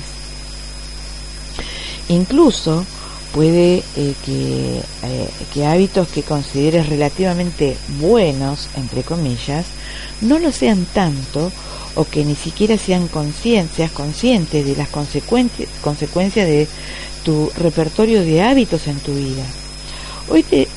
Incluso 2.08 2.84
puede 3.32 3.82
eh, 3.96 4.14
que, 4.24 4.80
eh, 5.02 5.28
que 5.52 5.66
hábitos 5.66 6.08
que 6.08 6.22
consideres 6.22 6.88
relativamente 6.88 7.76
buenos, 8.00 8.68
entre 8.76 9.02
comillas, 9.02 9.66
no 10.20 10.38
lo 10.38 10.52
sean 10.52 10.86
tanto 10.92 11.52
o 11.96 12.04
que 12.04 12.24
ni 12.24 12.34
siquiera 12.34 12.78
sean 12.78 13.08
conciencias, 13.08 13.90
conscientes 13.90 14.64
de 14.64 14.76
las 14.76 14.88
consecuencias, 14.88 15.68
consecuencias 15.82 16.46
de 16.46 16.68
tu 17.24 17.50
repertorio 17.58 18.22
de 18.22 18.42
hábitos 18.42 18.86
en 18.86 18.98
tu 19.00 19.12
vida. 19.12 19.44
Hoy 20.28 20.42
te 20.42 20.68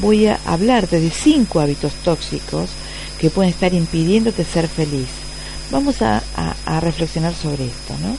voy 0.00 0.26
a 0.26 0.38
hablarte 0.46 1.00
de 1.00 1.10
cinco 1.10 1.60
hábitos 1.60 1.92
tóxicos 2.04 2.70
que 3.18 3.30
pueden 3.30 3.50
estar 3.50 3.72
impidiéndote 3.72 4.44
ser 4.44 4.68
feliz. 4.68 5.21
Vamos 5.70 6.02
a, 6.02 6.22
a- 6.66 6.80
reflexionar 6.80 7.34
sobre 7.34 7.66
esto, 7.66 7.94
¿no? 8.02 8.16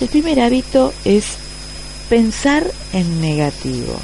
El 0.00 0.08
primer 0.08 0.40
hábito 0.40 0.92
es 1.04 1.24
pensar 2.08 2.66
en 2.92 3.20
negativo. 3.20 3.94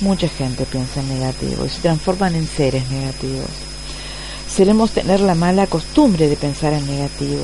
Mucha 0.00 0.28
gente 0.28 0.64
piensa 0.66 1.00
en 1.00 1.08
negativo 1.08 1.66
y 1.66 1.68
se 1.70 1.80
transforman 1.80 2.34
en 2.34 2.46
seres 2.46 2.88
negativos. 2.90 3.48
Solemos 4.54 4.92
tener 4.92 5.20
la 5.20 5.34
mala 5.34 5.66
costumbre 5.66 6.28
de 6.28 6.36
pensar 6.36 6.72
en 6.72 6.86
negativo. 6.86 7.42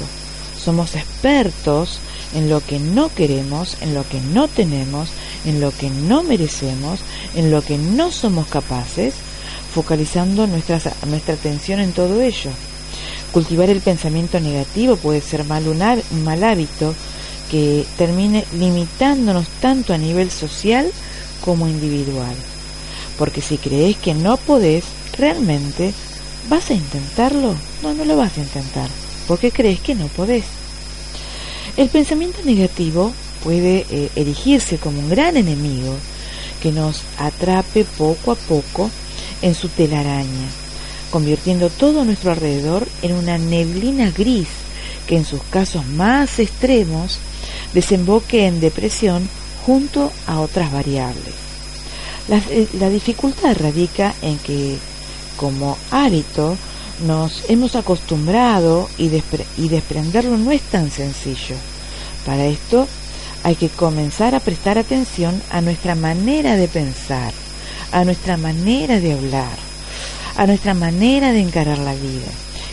Somos 0.63 0.95
expertos 0.95 1.99
en 2.35 2.49
lo 2.49 2.65
que 2.65 2.79
no 2.79 3.13
queremos, 3.13 3.77
en 3.81 3.95
lo 3.95 4.09
que 4.09 4.21
no 4.21 4.49
tenemos, 4.49 5.09
en 5.45 5.61
lo 5.61 5.71
que 5.73 5.91
no 5.91 6.23
merecemos, 6.23 7.01
en 7.35 7.51
lo 7.51 7.63
que 7.63 7.77
no 7.79 8.13
somos 8.13 8.47
capaces, 8.47 9.15
focalizando 9.73 10.47
nuestras- 10.47 10.89
nuestra 11.07 11.35
atención 11.35 11.81
en 11.81 11.93
todo 11.93 12.21
ello. 12.21 12.51
Cultivar 13.33 13.71
el 13.71 13.81
pensamiento 13.81 14.39
negativo 14.41 14.97
puede 14.97 15.21
ser 15.21 15.45
mal 15.45 15.67
un, 15.67 15.79
mal 16.25 16.45
hábito 16.45 16.95
que 17.51 17.85
termine 17.97 18.45
limitándonos 18.59 19.47
tanto 19.61 19.93
a 19.95 19.99
nivel 19.99 20.31
social 20.31 20.91
como 21.45 21.67
individual. 21.67 22.35
Porque 23.19 23.41
si 23.41 23.59
crees 23.59 23.97
que 23.97 24.15
no 24.15 24.37
podés, 24.37 24.85
realmente 25.17 25.93
vas 26.49 26.71
a 26.71 26.75
intentarlo. 26.75 27.55
No, 27.83 27.95
no 27.95 28.05
lo 28.05 28.17
vas 28.17 28.37
a 28.37 28.41
intentar, 28.41 28.89
porque 29.27 29.51
crees 29.51 29.81
que 29.81 29.95
no 29.95 30.07
podés. 30.09 30.45
El 31.77 31.89
pensamiento 31.89 32.39
negativo 32.45 33.13
puede 33.43 33.87
eh, 33.91 34.11
erigirse 34.15 34.77
como 34.79 34.99
un 35.01 35.09
gran 35.09 35.37
enemigo 35.37 35.95
que 36.63 36.71
nos 36.71 37.01
atrape 37.19 37.85
poco 37.85 38.33
a 38.33 38.35
poco 38.37 38.91
en 39.43 39.55
su 39.55 39.69
telaraña, 39.69 40.49
convirtiendo 41.11 41.69
todo 41.69 42.05
nuestro 42.05 42.31
alrededor 42.31 42.89
en 43.03 43.15
una 43.15 43.39
neblina 43.39 44.11
gris 44.11 44.49
que 45.07 45.17
en 45.17 45.25
sus 45.25 45.43
casos 45.43 45.87
más 45.87 46.39
extremos 46.39 47.19
desemboque 47.75 48.47
en 48.47 48.61
depresión 48.61 49.29
junto 49.67 50.13
a 50.27 50.41
otras 50.41 50.73
variables. 50.73 51.35
La, 52.29 52.89
dificultad 52.89 53.57
radica 53.59 54.15
en 54.23 54.39
que 54.39 54.79
como 55.37 55.77
hábito 55.91 56.57
nos 57.07 57.43
hemos 57.51 57.75
acostumbrado 57.75 58.89
y 58.97 59.09
desprenderlo 59.09 60.39
no 60.39 60.53
es 60.53 60.63
tan 60.63 60.91
sencillo. 60.91 61.57
Para 62.25 62.47
esto 62.47 62.87
hay 63.43 63.57
que 63.57 63.69
comenzar 63.69 64.37
a 64.37 64.41
prestar 64.41 64.79
atención 64.79 65.43
a 65.51 65.61
nuestra 65.61 65.97
manera 65.97 66.57
de 66.57 66.69
pensar, 66.69 67.33
a 67.93 68.05
nuestra 68.05 68.37
manera 68.37 68.99
de 69.01 69.13
hablar, 69.13 69.57
a 70.37 70.47
nuestra 70.47 70.75
manera 70.75 71.33
de 71.33 71.41
encarar 71.41 71.79
la 71.79 71.95
vida, 71.95 72.31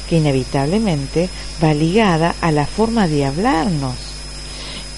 que 0.10 0.17
inevitablemente 0.17 1.29
va 1.63 1.73
ligada 1.73 2.36
a 2.41 2.51
la 2.51 2.65
forma 2.65 3.08
de 3.08 3.25
hablarnos 3.25 3.95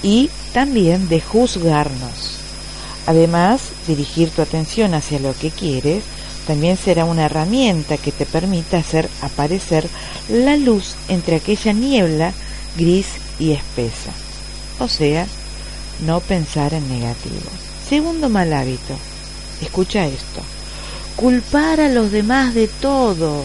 y 0.02 0.30
también 0.52 1.08
de 1.08 1.20
juzgarnos. 1.20 2.38
Además, 3.06 3.60
dirigir 3.86 4.30
tu 4.30 4.42
atención 4.42 4.94
hacia 4.94 5.18
lo 5.18 5.34
que 5.36 5.50
quieres 5.50 6.04
también 6.46 6.76
será 6.76 7.04
una 7.04 7.26
herramienta 7.26 7.96
que 7.96 8.12
te 8.12 8.26
permita 8.26 8.78
hacer 8.78 9.08
aparecer 9.20 9.88
la 10.28 10.56
luz 10.56 10.94
entre 11.08 11.36
aquella 11.36 11.72
niebla 11.72 12.32
gris 12.76 13.06
y 13.38 13.52
espesa. 13.52 14.10
O 14.78 14.88
sea, 14.88 15.26
no 16.04 16.20
pensar 16.20 16.74
en 16.74 16.88
negativo. 16.88 17.50
Segundo 17.88 18.28
mal 18.28 18.52
hábito, 18.52 18.96
escucha 19.64 20.06
esto, 20.06 20.42
culpar 21.16 21.80
a 21.80 21.88
los 21.88 22.10
demás 22.12 22.54
de 22.54 22.68
todo. 22.68 23.44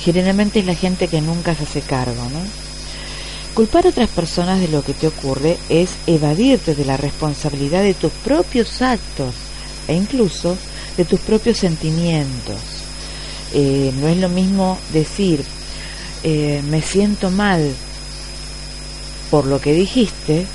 Generalmente 0.00 0.60
es 0.60 0.66
la 0.66 0.74
gente 0.74 1.08
que 1.08 1.20
nunca 1.20 1.54
se 1.54 1.64
hace 1.64 1.80
cargo, 1.80 2.22
¿no? 2.30 2.40
Culpar 3.54 3.86
a 3.86 3.90
otras 3.90 4.08
personas 4.08 4.60
de 4.60 4.68
lo 4.68 4.82
que 4.82 4.94
te 4.94 5.06
ocurre 5.06 5.58
es 5.68 5.90
evadirte 6.06 6.74
de 6.74 6.86
la 6.86 6.96
responsabilidad 6.96 7.82
de 7.82 7.94
tus 7.94 8.10
propios 8.10 8.80
actos 8.80 9.34
e 9.88 9.94
incluso 9.94 10.56
de 10.96 11.04
tus 11.04 11.20
propios 11.20 11.58
sentimientos. 11.58 12.56
Eh, 13.52 13.92
no 14.00 14.08
es 14.08 14.16
lo 14.16 14.30
mismo 14.30 14.78
decir 14.92 15.44
eh, 16.24 16.62
me 16.70 16.80
siento 16.80 17.30
mal 17.30 17.74
por 19.30 19.46
lo 19.46 19.60
que 19.60 19.74
dijiste 19.74 20.46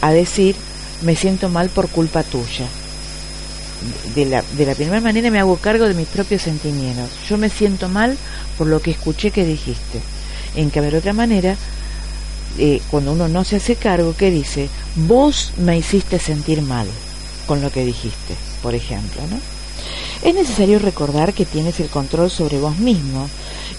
a 0.00 0.10
decir 0.10 0.56
me 1.02 1.14
siento 1.14 1.48
mal 1.48 1.68
por 1.68 1.88
culpa 1.88 2.24
tuya. 2.24 2.66
De 4.14 4.24
la, 4.26 4.42
de 4.56 4.66
la 4.66 4.74
primera 4.74 5.00
manera 5.00 5.30
me 5.30 5.40
hago 5.40 5.56
cargo 5.56 5.86
de 5.86 5.94
mis 5.94 6.08
propios 6.08 6.42
sentimientos. 6.42 7.10
Yo 7.28 7.38
me 7.38 7.48
siento 7.48 7.88
mal 7.88 8.16
por 8.58 8.66
lo 8.66 8.80
que 8.80 8.92
escuché 8.92 9.30
que 9.30 9.44
dijiste. 9.44 10.00
En 10.54 10.70
cambio, 10.70 10.92
de 10.92 10.98
otra 10.98 11.12
manera, 11.12 11.56
eh, 12.58 12.80
cuando 12.90 13.12
uno 13.12 13.28
no 13.28 13.44
se 13.44 13.56
hace 13.56 13.76
cargo, 13.76 14.14
¿qué 14.16 14.30
dice? 14.30 14.68
Vos 14.94 15.52
me 15.56 15.78
hiciste 15.78 16.18
sentir 16.18 16.62
mal 16.62 16.86
con 17.46 17.62
lo 17.62 17.70
que 17.70 17.84
dijiste, 17.84 18.36
por 18.62 18.74
ejemplo, 18.74 19.22
¿no? 19.30 19.38
Es 20.22 20.34
necesario 20.34 20.78
recordar 20.78 21.32
que 21.32 21.44
tienes 21.44 21.80
el 21.80 21.88
control 21.88 22.30
sobre 22.30 22.58
vos 22.58 22.78
mismo 22.78 23.28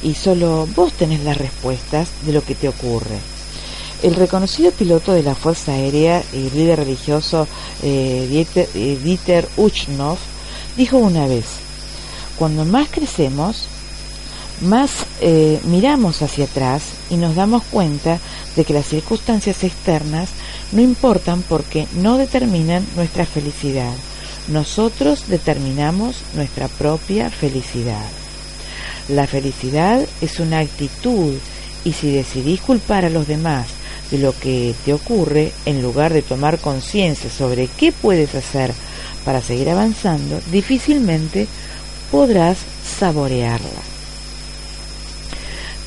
y 0.01 0.15
solo 0.15 0.67
vos 0.75 0.91
tenés 0.93 1.23
las 1.23 1.37
respuestas 1.37 2.09
de 2.25 2.33
lo 2.33 2.43
que 2.43 2.55
te 2.55 2.67
ocurre. 2.67 3.17
El 4.03 4.15
reconocido 4.15 4.71
piloto 4.71 5.13
de 5.13 5.23
la 5.23 5.33
Fuerza 5.33 5.71
Aérea 5.71 6.21
y 6.33 6.49
líder 6.49 6.79
religioso 6.79 7.47
eh, 7.81 8.27
Dieter, 8.29 8.67
eh, 8.75 8.99
Dieter 9.01 9.47
dijo 10.75 10.97
una 10.97 11.25
vez, 11.25 11.45
cuando 12.37 12.65
más 12.65 12.89
crecemos, 12.89 13.63
más 14.59 14.91
eh, 15.21 15.57
miramos 15.63 16.21
hacia 16.21 16.43
atrás 16.43 16.83
y 17.09 17.15
nos 17.15 17.35
damos 17.35 17.63
cuenta 17.63 18.19
de 18.57 18.65
que 18.65 18.73
las 18.73 18.87
circunstancias 18.87 19.63
externas 19.63 20.31
no 20.73 20.81
importan 20.81 21.41
porque 21.41 21.87
no 21.95 22.17
determinan 22.17 22.85
nuestra 22.97 23.25
felicidad. 23.25 23.93
Nosotros 24.49 25.29
determinamos 25.29 26.17
nuestra 26.35 26.67
propia 26.67 27.29
felicidad. 27.29 28.05
La 29.07 29.27
felicidad 29.27 30.05
es 30.19 30.41
una 30.41 30.59
actitud 30.59 31.35
y 31.85 31.93
si 31.93 32.11
decidís 32.11 32.59
culpar 32.59 33.05
a 33.05 33.09
los 33.09 33.27
demás 33.27 33.67
de 34.13 34.19
lo 34.19 34.37
que 34.39 34.75
te 34.85 34.93
ocurre, 34.93 35.51
en 35.65 35.81
lugar 35.81 36.13
de 36.13 36.21
tomar 36.21 36.59
conciencia 36.59 37.31
sobre 37.31 37.65
qué 37.65 37.91
puedes 37.91 38.35
hacer 38.35 38.71
para 39.25 39.41
seguir 39.41 39.71
avanzando, 39.71 40.39
difícilmente 40.51 41.47
podrás 42.11 42.59
saborearla. 42.99 43.81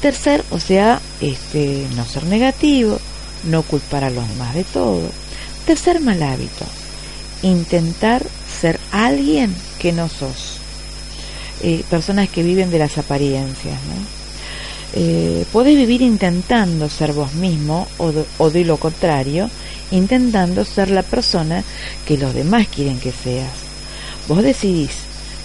Tercer, 0.00 0.44
o 0.50 0.58
sea, 0.58 1.00
este, 1.20 1.86
no 1.94 2.04
ser 2.04 2.24
negativo, 2.24 2.98
no 3.44 3.62
culpar 3.62 4.02
a 4.02 4.10
los 4.10 4.28
demás 4.28 4.54
de 4.54 4.64
todo. 4.64 5.08
Tercer 5.64 6.00
mal 6.00 6.20
hábito, 6.20 6.64
intentar 7.42 8.26
ser 8.60 8.80
alguien 8.90 9.54
que 9.78 9.92
no 9.92 10.08
sos. 10.08 10.58
Eh, 11.62 11.84
personas 11.88 12.28
que 12.28 12.42
viven 12.42 12.72
de 12.72 12.80
las 12.80 12.98
apariencias, 12.98 13.78
¿no? 13.84 14.25
Eh, 14.92 15.44
podés 15.52 15.76
vivir 15.76 16.02
intentando 16.02 16.88
ser 16.88 17.12
vos 17.12 17.34
mismo 17.34 17.86
o 17.98 18.12
o 18.38 18.50
de 18.50 18.64
lo 18.64 18.78
contrario, 18.78 19.50
intentando 19.90 20.64
ser 20.64 20.90
la 20.90 21.02
persona 21.02 21.62
que 22.06 22.18
los 22.18 22.34
demás 22.34 22.66
quieren 22.68 22.98
que 22.98 23.12
seas. 23.12 23.50
Vos 24.28 24.42
decidís, 24.42 24.92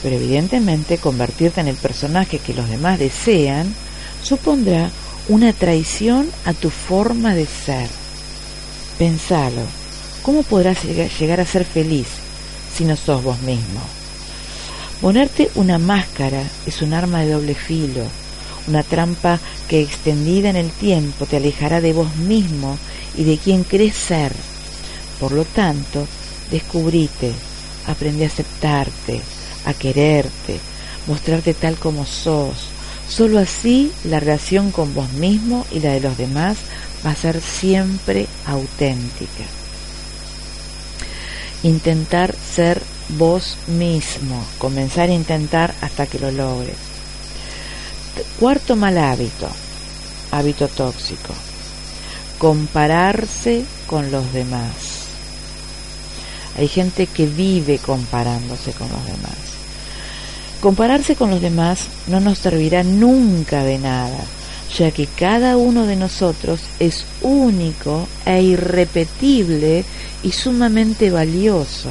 pero 0.01 0.15
evidentemente 0.15 0.97
convertirte 0.97 1.62
en 1.62 1.67
el 1.67 1.75
personaje 1.75 2.39
que 2.39 2.54
los 2.54 2.69
demás 2.69 2.99
desean 2.99 3.73
supondrá 4.23 4.89
una 5.27 5.54
traición 5.54 6.30
a 6.45 6.54
tu 6.54 6.69
forma 6.69 7.36
de 7.36 7.45
ser. 7.45 7.88
Pensalo, 8.97 9.62
¿cómo 10.23 10.43
podrás 10.43 10.84
llegar 10.84 11.39
a 11.39 11.45
ser 11.45 11.65
feliz 11.65 12.08
si 12.75 12.86
no 12.86 12.95
sos 12.95 13.23
vos 13.23 13.39
mismo? 13.41 13.82
Ponerte 14.99 15.49
una 15.56 15.77
máscara 15.77 16.43
es 16.65 16.82
un 16.82 16.93
arma 16.93 17.21
de 17.21 17.32
doble 17.32 17.56
filo, 17.56 18.04
una 18.67 18.84
trampa 18.84 19.39
que 19.67 19.82
extendida 19.82 20.50
en 20.50 20.56
el 20.56 20.69
tiempo 20.69 21.26
te 21.26 21.38
alejará 21.38 21.82
de 21.82 21.93
vos 21.93 22.15
mismo 22.17 22.78
y 23.17 23.24
de 23.24 23.38
quien 23.38 23.63
crees 23.63 23.95
ser. 23.95 24.32
Por 25.19 25.32
lo 25.32 25.45
tanto, 25.45 26.08
descubrite, 26.50 27.32
aprende 27.88 28.26
a 28.26 28.28
aceptarte, 28.28 29.21
a 29.65 29.74
quererte, 29.74 30.60
mostrarte 31.08 31.54
tal 31.54 31.76
como 31.76 32.06
sos. 32.06 32.69
Solo 33.08 33.39
así 33.39 33.91
la 34.04 34.19
relación 34.19 34.71
con 34.71 34.93
vos 34.93 35.12
mismo 35.13 35.65
y 35.71 35.80
la 35.80 35.93
de 35.93 36.00
los 36.00 36.17
demás 36.17 36.58
va 37.06 37.12
a 37.12 37.15
ser 37.15 37.41
siempre 37.41 38.28
auténtica. 38.45 39.43
Intentar 41.63 42.34
ser 42.34 42.82
vos 43.10 43.58
mismo, 43.67 44.43
comenzar 44.58 45.10
a 45.10 45.13
intentar 45.13 45.74
hasta 45.82 46.08
que 46.08 46.19
lo 46.19 46.32
logres. 46.32 46.90
Cuarto 48.39 48.76
mal 48.76 48.97
hábito, 48.97 49.47
hábito 50.32 50.67
tóxico, 50.67 51.34
compararse 52.38 53.63
con 53.88 54.12
los 54.12 54.34
demás. 54.34 55.02
Hay 56.58 56.67
gente 56.67 57.08
que 57.08 57.28
vive 57.28 57.78
comparándose 57.78 58.74
con 58.74 58.89
los 58.89 59.06
demás. 59.06 59.38
Compararse 60.60 61.15
con 61.15 61.32
los 61.32 61.41
demás 61.41 61.88
no 62.08 62.19
nos 62.19 62.39
servirá 62.39 62.84
nunca 62.84 63.63
de 63.63 63.80
nada, 63.80 64.24
ya 64.78 64.91
que 64.91 65.08
cada 65.08 65.58
uno 65.58 65.86
de 65.86 65.95
nosotros 65.95 66.62
es 66.80 67.06
único 67.21 68.08
e 68.26 68.41
irrepetible 68.41 69.86
y 70.24 70.32
sumamente 70.32 71.12
valioso, 71.12 71.89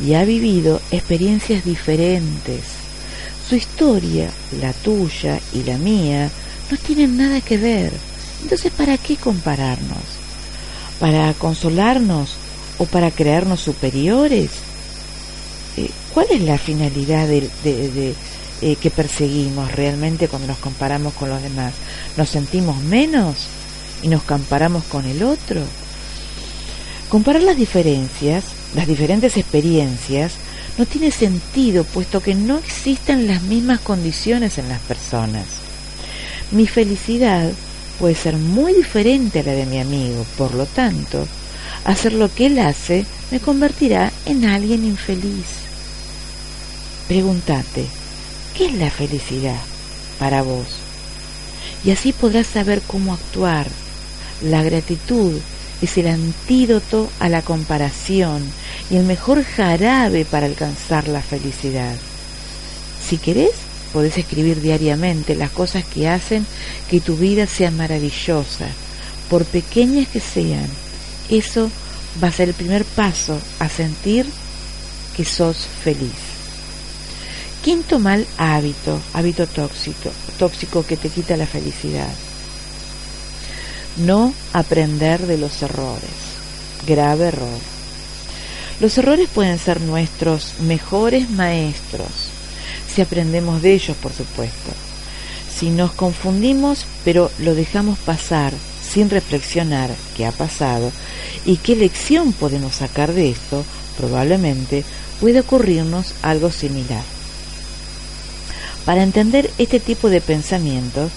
y 0.00 0.14
ha 0.14 0.24
vivido 0.24 0.80
experiencias 0.90 1.64
diferentes. 1.64 2.75
Su 3.48 3.54
historia, 3.54 4.30
la 4.60 4.72
tuya 4.72 5.38
y 5.52 5.62
la 5.62 5.78
mía, 5.78 6.30
no 6.70 6.76
tienen 6.76 7.16
nada 7.16 7.40
que 7.40 7.56
ver. 7.58 7.92
Entonces, 8.42 8.72
¿para 8.72 8.98
qué 8.98 9.16
compararnos? 9.16 10.02
¿Para 10.98 11.32
consolarnos 11.34 12.30
o 12.78 12.86
para 12.86 13.10
creernos 13.10 13.60
superiores? 13.60 14.50
Eh, 15.76 15.90
¿Cuál 16.12 16.26
es 16.30 16.42
la 16.42 16.58
finalidad 16.58 17.28
de, 17.28 17.48
de 17.62 18.14
eh, 18.62 18.76
que 18.76 18.90
perseguimos 18.90 19.70
realmente 19.72 20.28
cuando 20.28 20.48
nos 20.48 20.58
comparamos 20.58 21.12
con 21.14 21.28
los 21.28 21.42
demás? 21.42 21.74
¿Nos 22.16 22.30
sentimos 22.30 22.78
menos 22.78 23.36
y 24.02 24.08
nos 24.08 24.22
comparamos 24.22 24.84
con 24.84 25.04
el 25.04 25.22
otro? 25.22 25.60
Comparar 27.08 27.42
las 27.42 27.56
diferencias, 27.56 28.44
las 28.74 28.86
diferentes 28.86 29.36
experiencias, 29.36 30.32
no 30.78 30.86
tiene 30.86 31.10
sentido 31.10 31.84
puesto 31.84 32.20
que 32.20 32.34
no 32.34 32.58
existen 32.58 33.26
las 33.26 33.42
mismas 33.42 33.80
condiciones 33.80 34.58
en 34.58 34.68
las 34.68 34.80
personas. 34.80 35.46
Mi 36.50 36.66
felicidad 36.66 37.50
puede 37.98 38.14
ser 38.14 38.36
muy 38.36 38.74
diferente 38.74 39.40
a 39.40 39.42
la 39.42 39.52
de 39.52 39.66
mi 39.66 39.78
amigo, 39.78 40.24
por 40.36 40.54
lo 40.54 40.66
tanto, 40.66 41.26
hacer 41.84 42.12
lo 42.12 42.32
que 42.32 42.46
él 42.46 42.58
hace 42.58 43.06
me 43.30 43.40
convertirá 43.40 44.12
en 44.26 44.44
alguien 44.44 44.84
infeliz. 44.84 45.46
Pregúntate, 47.08 47.86
¿qué 48.56 48.66
es 48.66 48.74
la 48.74 48.90
felicidad 48.90 49.60
para 50.18 50.42
vos? 50.42 50.66
Y 51.84 51.90
así 51.90 52.12
podrás 52.12 52.46
saber 52.46 52.82
cómo 52.86 53.14
actuar. 53.14 53.66
La 54.42 54.62
gratitud 54.62 55.32
es 55.82 55.98
el 55.98 56.06
antídoto 56.06 57.10
a 57.20 57.28
la 57.28 57.42
comparación 57.42 58.42
y 58.90 58.96
el 58.96 59.04
mejor 59.04 59.44
jarabe 59.44 60.24
para 60.24 60.46
alcanzar 60.46 61.08
la 61.08 61.20
felicidad. 61.20 61.94
Si 63.06 63.18
querés, 63.18 63.52
podés 63.92 64.18
escribir 64.18 64.60
diariamente 64.60 65.34
las 65.34 65.50
cosas 65.50 65.84
que 65.84 66.08
hacen 66.08 66.46
que 66.90 67.00
tu 67.00 67.16
vida 67.16 67.46
sea 67.46 67.70
maravillosa, 67.70 68.66
por 69.30 69.44
pequeñas 69.44 70.08
que 70.08 70.20
sean. 70.20 70.68
Eso 71.28 71.70
va 72.22 72.28
a 72.28 72.32
ser 72.32 72.48
el 72.48 72.54
primer 72.54 72.84
paso 72.84 73.38
a 73.58 73.68
sentir 73.68 74.26
que 75.16 75.24
sos 75.24 75.56
feliz. 75.82 76.12
Quinto 77.62 77.98
mal 77.98 78.26
hábito, 78.38 79.00
hábito 79.12 79.46
tóxico, 79.46 80.10
tóxico 80.38 80.84
que 80.86 80.96
te 80.96 81.08
quita 81.08 81.36
la 81.36 81.46
felicidad. 81.46 82.12
No 83.96 84.34
aprender 84.52 85.26
de 85.26 85.38
los 85.38 85.62
errores. 85.62 86.10
Grave 86.86 87.28
error. 87.28 87.60
Los 88.78 88.98
errores 88.98 89.28
pueden 89.34 89.58
ser 89.58 89.80
nuestros 89.80 90.60
mejores 90.60 91.30
maestros, 91.30 92.08
si 92.94 93.00
aprendemos 93.00 93.62
de 93.62 93.72
ellos, 93.72 93.96
por 93.96 94.12
supuesto. 94.12 94.70
Si 95.54 95.70
nos 95.70 95.92
confundimos, 95.92 96.84
pero 97.02 97.30
lo 97.38 97.54
dejamos 97.54 97.98
pasar 97.98 98.52
sin 98.86 99.08
reflexionar 99.08 99.90
qué 100.14 100.26
ha 100.26 100.32
pasado 100.32 100.92
y 101.46 101.56
qué 101.56 101.74
lección 101.74 102.34
podemos 102.34 102.74
sacar 102.74 103.14
de 103.14 103.30
esto, 103.30 103.64
probablemente 103.96 104.84
puede 105.20 105.40
ocurrirnos 105.40 106.12
algo 106.22 106.50
similar. 106.50 107.02
Para 108.84 109.02
entender 109.02 109.50
este 109.56 109.80
tipo 109.80 110.10
de 110.10 110.20
pensamientos, 110.20 111.10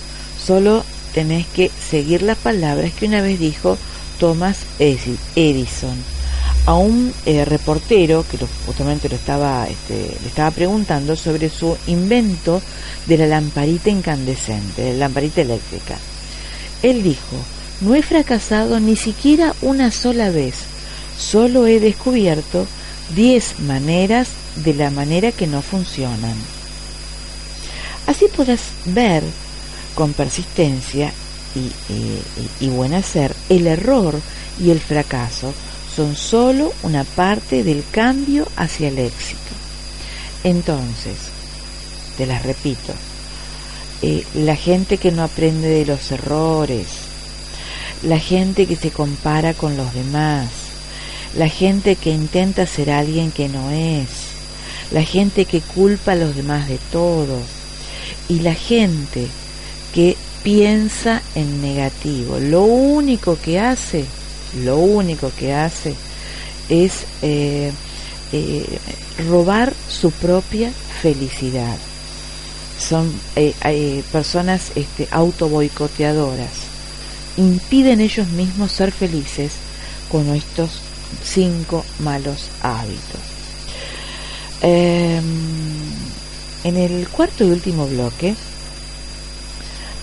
solo 0.44 0.84
tenés 1.14 1.46
que 1.48 1.72
seguir 1.90 2.22
las 2.22 2.38
palabras 2.38 2.94
que 2.94 3.06
una 3.06 3.22
vez 3.22 3.40
dijo 3.40 3.78
Thomas 4.20 4.60
Edison 4.80 5.98
a 6.66 6.76
un 6.76 7.14
eh, 7.26 7.46
reportero 7.46 8.26
que 8.30 8.38
justamente 8.66 9.10
lo 9.10 9.16
estaba, 9.16 9.68
este, 9.68 10.16
le 10.22 10.28
estaba 10.28 10.52
preguntando 10.52 11.16
sobre 11.16 11.50
su 11.50 11.76
invento 11.88 12.62
de 13.08 13.18
la 13.18 13.28
lamparita 13.28 13.90
incandescente, 13.90 14.84
de 14.84 14.94
la 14.94 15.08
lamparita 15.08 15.42
eléctrica. 15.42 15.98
Él 16.84 17.02
dijo, 17.02 17.38
no 17.82 17.96
he 17.96 18.04
fracasado 18.04 18.80
ni 18.80 18.96
siquiera 18.96 19.56
una 19.62 19.92
sola 19.92 20.30
vez, 20.30 20.56
solo 21.18 21.66
he 21.66 21.80
descubierto 21.80 22.68
diez 23.16 23.60
maneras 23.60 24.28
de 24.58 24.74
la 24.74 24.92
manera 24.92 25.32
que 25.32 25.48
no 25.48 25.62
funcionan. 25.62 26.36
Así 28.06 28.26
podrás 28.36 28.62
ver 28.86 29.24
con 30.00 30.14
persistencia 30.14 31.12
y, 32.62 32.68
buen 32.70 32.94
hacer, 32.94 33.36
el 33.50 33.68
error 33.68 34.18
y 34.58 34.70
el 34.70 34.80
fracaso 34.80 35.54
son 35.94 36.16
sólo 36.16 36.72
una 36.84 37.04
parte 37.04 37.66
del 37.66 37.84
cambio 37.92 38.48
hacia 38.56 38.88
el 38.88 38.98
éxito. 38.98 39.52
Entonces, 40.46 41.18
te 42.18 42.26
las 42.26 42.44
repito, 42.44 42.94
eh, 44.02 44.24
la 44.36 44.56
gente 44.56 44.98
que 44.98 45.12
no 45.12 45.22
aprende 45.22 45.68
de 45.68 45.86
los 45.86 46.14
errores, 46.14 46.88
la 48.02 48.20
gente 48.20 48.68
que 48.68 48.78
se 48.78 48.92
compara 48.92 49.54
con 49.54 49.76
los 49.76 49.94
demás, 49.94 50.48
la 51.36 51.50
gente 51.50 51.98
que 51.98 52.12
intenta 52.12 52.66
ser 52.66 52.90
alguien 52.90 53.32
que 53.34 53.50
no 53.50 53.70
es, 53.72 54.08
la 54.92 55.04
gente 55.04 55.44
que 55.44 55.60
culpa 55.60 56.14
a 56.14 56.16
los 56.16 56.38
demás 56.38 56.70
de 56.70 56.80
todo 56.90 57.42
y 58.30 58.40
la 58.40 58.54
gente 58.54 59.28
que 59.94 60.16
piensa 60.44 61.22
en 61.36 61.62
negativo. 61.62 62.40
Lo 62.40 62.64
único 62.64 63.38
que 63.40 63.60
hace, 63.60 64.06
lo 64.64 64.78
único 64.78 65.32
que 65.38 65.54
hace 65.54 65.96
es 66.70 67.06
eh, 67.22 67.72
eh, 68.32 68.80
robar 69.28 69.74
su 69.90 70.12
propia 70.12 70.72
felicidad. 71.02 71.78
Son 72.80 73.14
eh, 73.36 74.04
personas 74.12 74.72
este, 74.76 75.08
auto 75.12 75.50
boicoteadoras. 75.50 76.70
Impiden 77.38 78.02
ellos 78.02 78.30
mismos 78.30 78.72
ser 78.72 78.92
felices 78.92 79.54
con 80.12 80.34
estos 80.34 80.80
cinco 81.24 81.86
malos 82.00 82.50
hábitos. 82.62 83.22
Em, 84.62 85.24
en 86.64 86.78
el 86.78 87.08
cuarto 87.08 87.46
y 87.46 87.50
último 87.50 87.88
bloque 87.88 88.36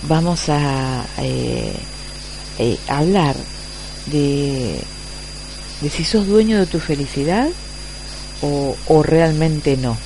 vamos 0.07 0.49
a 0.49 1.05
eh, 1.19 1.73
eh, 2.59 2.77
hablar 2.87 3.35
de, 4.07 4.79
si 5.89 6.03
sos 6.03 6.27
dueño 6.27 6.59
de 6.59 6.65
tu 6.65 6.79
felicidad 6.79 7.49
o, 8.41 9.03
realmente 9.03 9.77
no. 9.77 9.97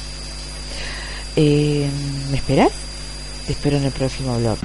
Eh, 1.35 1.87
¿Me 2.29 2.37
esperas? 2.37 2.71
Te 3.45 3.53
espero 3.53 3.77
en 3.77 3.85
el 3.85 3.91
próximo 3.91 4.37
blog. 4.37 4.57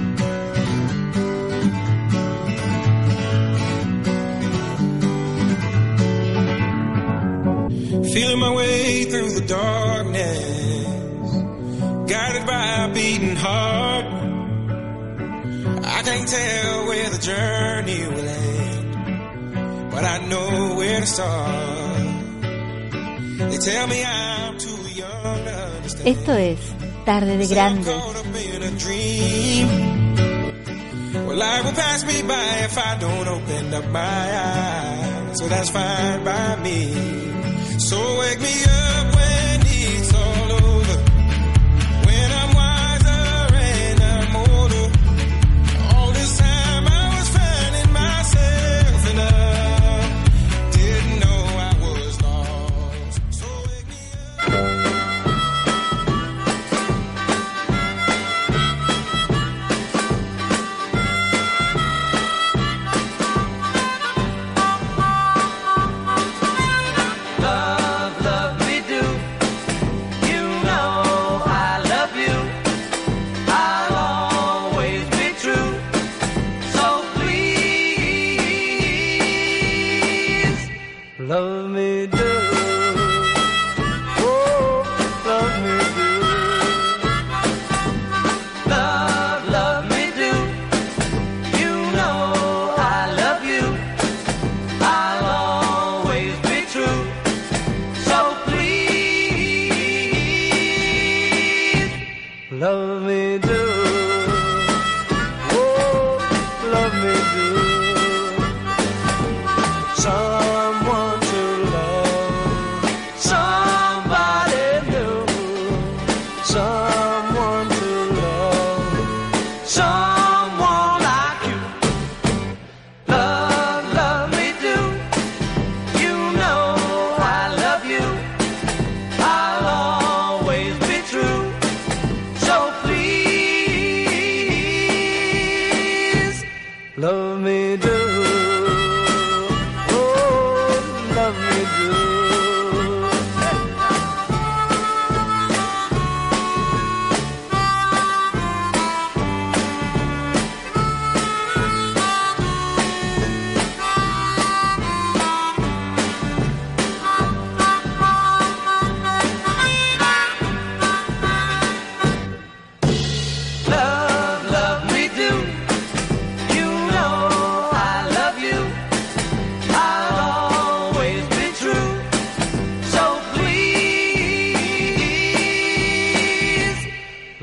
Feeling 8.13 8.39
my 8.39 8.55
way 8.55 9.05
through 9.05 9.29
the 9.29 9.45
darkness, 9.47 11.35
guided 12.07 12.45
by 12.47 12.85
a 12.85 12.93
beating 12.93 13.35
heart. 13.35 13.76
Tell 16.27 16.85
where 16.87 17.09
the 17.09 17.19
journey 17.19 18.05
will 18.05 18.27
end, 18.27 19.91
but 19.91 20.03
I 20.03 20.17
know 20.27 20.75
where 20.75 20.99
to 20.99 21.05
start. 21.05 22.03
They 23.49 23.57
tell 23.57 23.87
me 23.87 24.03
I'm 24.03 24.57
too 24.57 24.81
young 24.93 25.45
to 25.45 25.55
understand. 25.77 26.07
Esto 26.07 26.33
es 26.33 26.59
Tarde 27.05 27.37
de 27.37 28.71
dream. 28.77 29.67
Well, 31.25 31.37
life 31.37 31.63
will 31.63 31.71
pass 31.71 32.03
me 32.03 32.21
by 32.23 32.65
if 32.65 32.77
I 32.77 32.97
don't 32.99 33.27
open 33.29 33.73
up 33.73 33.87
my 33.87 33.99
eyes. 34.01 35.39
So 35.39 35.47
that's 35.47 35.69
fine 35.69 36.25
by 36.25 36.57
me. 36.57 36.91
So 37.79 38.19
wake 38.19 38.41
me 38.41 38.63
up 38.65 38.96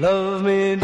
Love 0.04 0.42
me. 0.42 0.78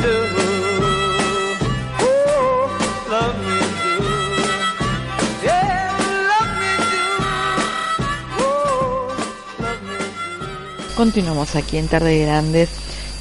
Continuamos 10.96 11.54
aquí 11.54 11.76
en 11.76 11.88
Tarde 11.88 12.10
de 12.10 12.24
Grandes. 12.24 12.70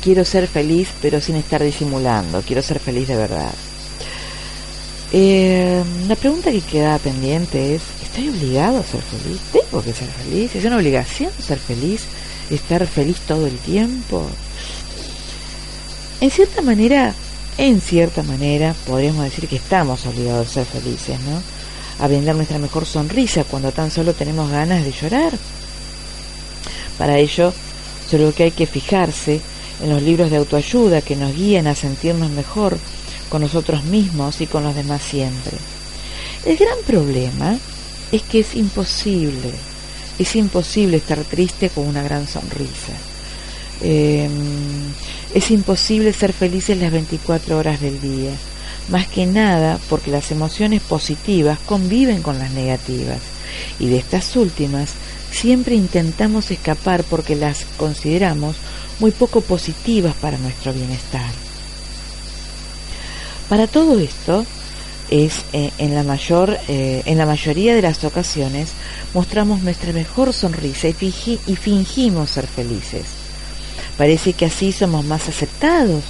Quiero 0.01 0.23
ser 0.23 0.47
feliz, 0.47 0.87
pero 1.01 1.19
sin 1.19 1.35
estar 1.35 1.61
disimulando. 1.61 2.41
Quiero 2.43 2.61
ser 2.61 2.79
feliz 2.79 3.09
de 3.09 3.17
verdad. 3.17 3.53
Eh, 5.11 5.83
la 6.07 6.15
pregunta 6.15 6.49
que 6.49 6.61
queda 6.61 6.97
pendiente 6.99 7.75
es, 7.75 7.81
¿estoy 8.03 8.29
obligado 8.29 8.77
a 8.79 8.83
ser 8.83 9.01
feliz? 9.01 9.41
¿Tengo 9.51 9.83
que 9.83 9.91
ser 9.91 10.07
feliz? 10.07 10.55
¿Es 10.55 10.63
una 10.63 10.77
obligación 10.77 11.31
ser 11.45 11.57
feliz? 11.57 12.05
¿Estar 12.49 12.87
feliz 12.87 13.19
todo 13.27 13.47
el 13.47 13.57
tiempo? 13.57 14.29
En 16.21 16.31
cierta 16.31 16.61
manera, 16.61 17.13
en 17.57 17.79
cierta 17.79 18.23
manera, 18.23 18.75
podríamos 18.85 19.23
decir 19.23 19.47
que 19.47 19.55
estamos 19.55 20.05
obligados 20.05 20.47
a 20.47 20.53
ser 20.53 20.65
felices, 20.65 21.17
¿no? 21.21 21.41
A 22.03 22.07
brindar 22.07 22.35
nuestra 22.35 22.57
mejor 22.57 22.85
sonrisa 22.85 23.45
cuando 23.45 23.71
tan 23.71 23.89
solo 23.89 24.13
tenemos 24.13 24.51
ganas 24.51 24.83
de 24.83 24.91
llorar. 24.91 25.33
Para 26.97 27.17
ello, 27.17 27.53
solo 28.09 28.33
que 28.33 28.43
hay 28.43 28.51
que 28.51 28.67
fijarse 28.67 29.39
en 29.81 29.89
los 29.89 30.01
libros 30.01 30.29
de 30.29 30.37
autoayuda 30.37 31.01
que 31.01 31.15
nos 31.15 31.33
guían 31.33 31.67
a 31.67 31.75
sentirnos 31.75 32.29
mejor 32.31 32.77
con 33.29 33.41
nosotros 33.41 33.85
mismos 33.85 34.41
y 34.41 34.47
con 34.47 34.63
los 34.63 34.75
demás 34.75 35.01
siempre. 35.01 35.57
El 36.45 36.57
gran 36.57 36.77
problema 36.85 37.57
es 38.11 38.23
que 38.23 38.41
es 38.41 38.55
imposible, 38.55 39.51
es 40.17 40.35
imposible 40.35 40.97
estar 40.97 41.19
triste 41.23 41.69
con 41.69 41.87
una 41.87 42.03
gran 42.03 42.27
sonrisa. 42.27 42.93
Eh, 43.81 44.27
es 45.33 45.51
imposible 45.51 46.13
ser 46.13 46.33
felices 46.33 46.77
las 46.77 46.91
24 46.91 47.57
horas 47.57 47.79
del 47.81 48.01
día, 48.01 48.31
más 48.89 49.07
que 49.07 49.25
nada 49.25 49.79
porque 49.89 50.11
las 50.11 50.31
emociones 50.31 50.81
positivas 50.81 51.59
conviven 51.65 52.21
con 52.21 52.39
las 52.39 52.51
negativas 52.51 53.19
y 53.79 53.87
de 53.87 53.97
estas 53.97 54.35
últimas 54.35 54.89
siempre 55.31 55.75
intentamos 55.75 56.49
escapar 56.51 57.03
porque 57.03 57.35
las 57.35 57.65
consideramos 57.77 58.55
muy 58.99 59.11
poco 59.11 59.41
positivas 59.41 60.15
para 60.15 60.37
nuestro 60.37 60.73
bienestar. 60.73 61.29
Para 63.47 63.67
todo 63.67 63.99
esto, 63.99 64.45
es 65.09 65.41
eh, 65.53 65.71
en 65.79 65.95
la 65.95 66.03
mayor 66.03 66.57
eh, 66.67 67.01
en 67.05 67.17
la 67.17 67.25
mayoría 67.25 67.73
de 67.73 67.81
las 67.81 68.03
ocasiones 68.03 68.69
mostramos 69.15 69.61
nuestra 69.63 69.91
mejor 69.91 70.33
sonrisa 70.33 70.87
y, 70.87 70.93
fingi- 70.93 71.39
y 71.47 71.55
fingimos 71.55 72.29
ser 72.29 72.45
felices. 72.45 73.05
Parece 73.99 74.31
que 74.31 74.45
así 74.45 74.71
somos 74.71 75.03
más 75.03 75.27
aceptados, 75.27 76.05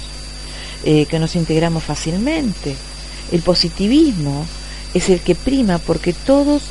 eh, 0.84 1.06
que 1.06 1.18
nos 1.18 1.34
integramos 1.34 1.82
fácilmente. 1.82 2.76
El 3.32 3.42
positivismo 3.42 4.46
es 4.94 5.08
el 5.08 5.18
que 5.18 5.34
prima 5.34 5.78
porque 5.78 6.12
todos 6.12 6.62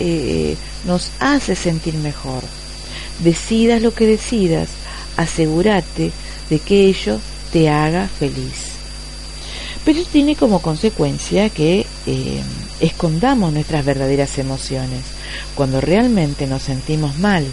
eh, 0.00 0.54
nos 0.84 1.12
hace 1.18 1.56
sentir 1.56 1.94
mejor. 1.94 2.42
Decidas 3.24 3.80
lo 3.80 3.94
que 3.94 4.06
decidas, 4.06 4.68
asegúrate 5.16 6.12
de 6.50 6.58
que 6.58 6.88
ello 6.88 7.20
te 7.54 7.70
haga 7.70 8.06
feliz. 8.06 8.76
Pero 9.82 10.00
eso 10.00 10.10
tiene 10.12 10.36
como 10.36 10.60
consecuencia 10.60 11.48
que 11.48 11.86
eh, 12.06 12.42
escondamos 12.80 13.50
nuestras 13.50 13.82
verdaderas 13.82 14.36
emociones 14.36 15.00
cuando 15.54 15.80
realmente 15.80 16.46
nos 16.46 16.64
sentimos 16.64 17.16
mal. 17.16 17.46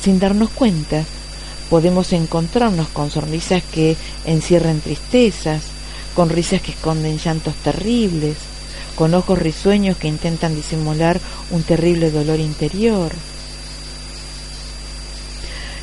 Sin 0.00 0.20
darnos 0.20 0.50
cuenta, 0.50 1.04
podemos 1.68 2.12
encontrarnos 2.12 2.88
con 2.88 3.10
sonrisas 3.10 3.62
que 3.62 3.96
encierran 4.24 4.80
tristezas, 4.80 5.62
con 6.14 6.30
risas 6.30 6.60
que 6.62 6.72
esconden 6.72 7.18
llantos 7.18 7.54
terribles, 7.56 8.36
con 8.96 9.14
ojos 9.14 9.38
risueños 9.38 9.96
que 9.96 10.08
intentan 10.08 10.54
disimular 10.54 11.20
un 11.50 11.62
terrible 11.62 12.10
dolor 12.10 12.40
interior. 12.40 13.12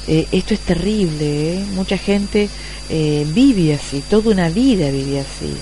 Eh, 0.08 0.28
esto 0.32 0.54
es 0.54 0.60
terrible, 0.60 1.54
¿eh? 1.54 1.66
mucha 1.74 1.98
gente 1.98 2.50
eh, 2.90 3.26
vive 3.30 3.74
así, 3.74 4.04
toda 4.10 4.32
una 4.32 4.50
vida 4.50 4.92
vive 4.92 5.22
así. 5.22 5.56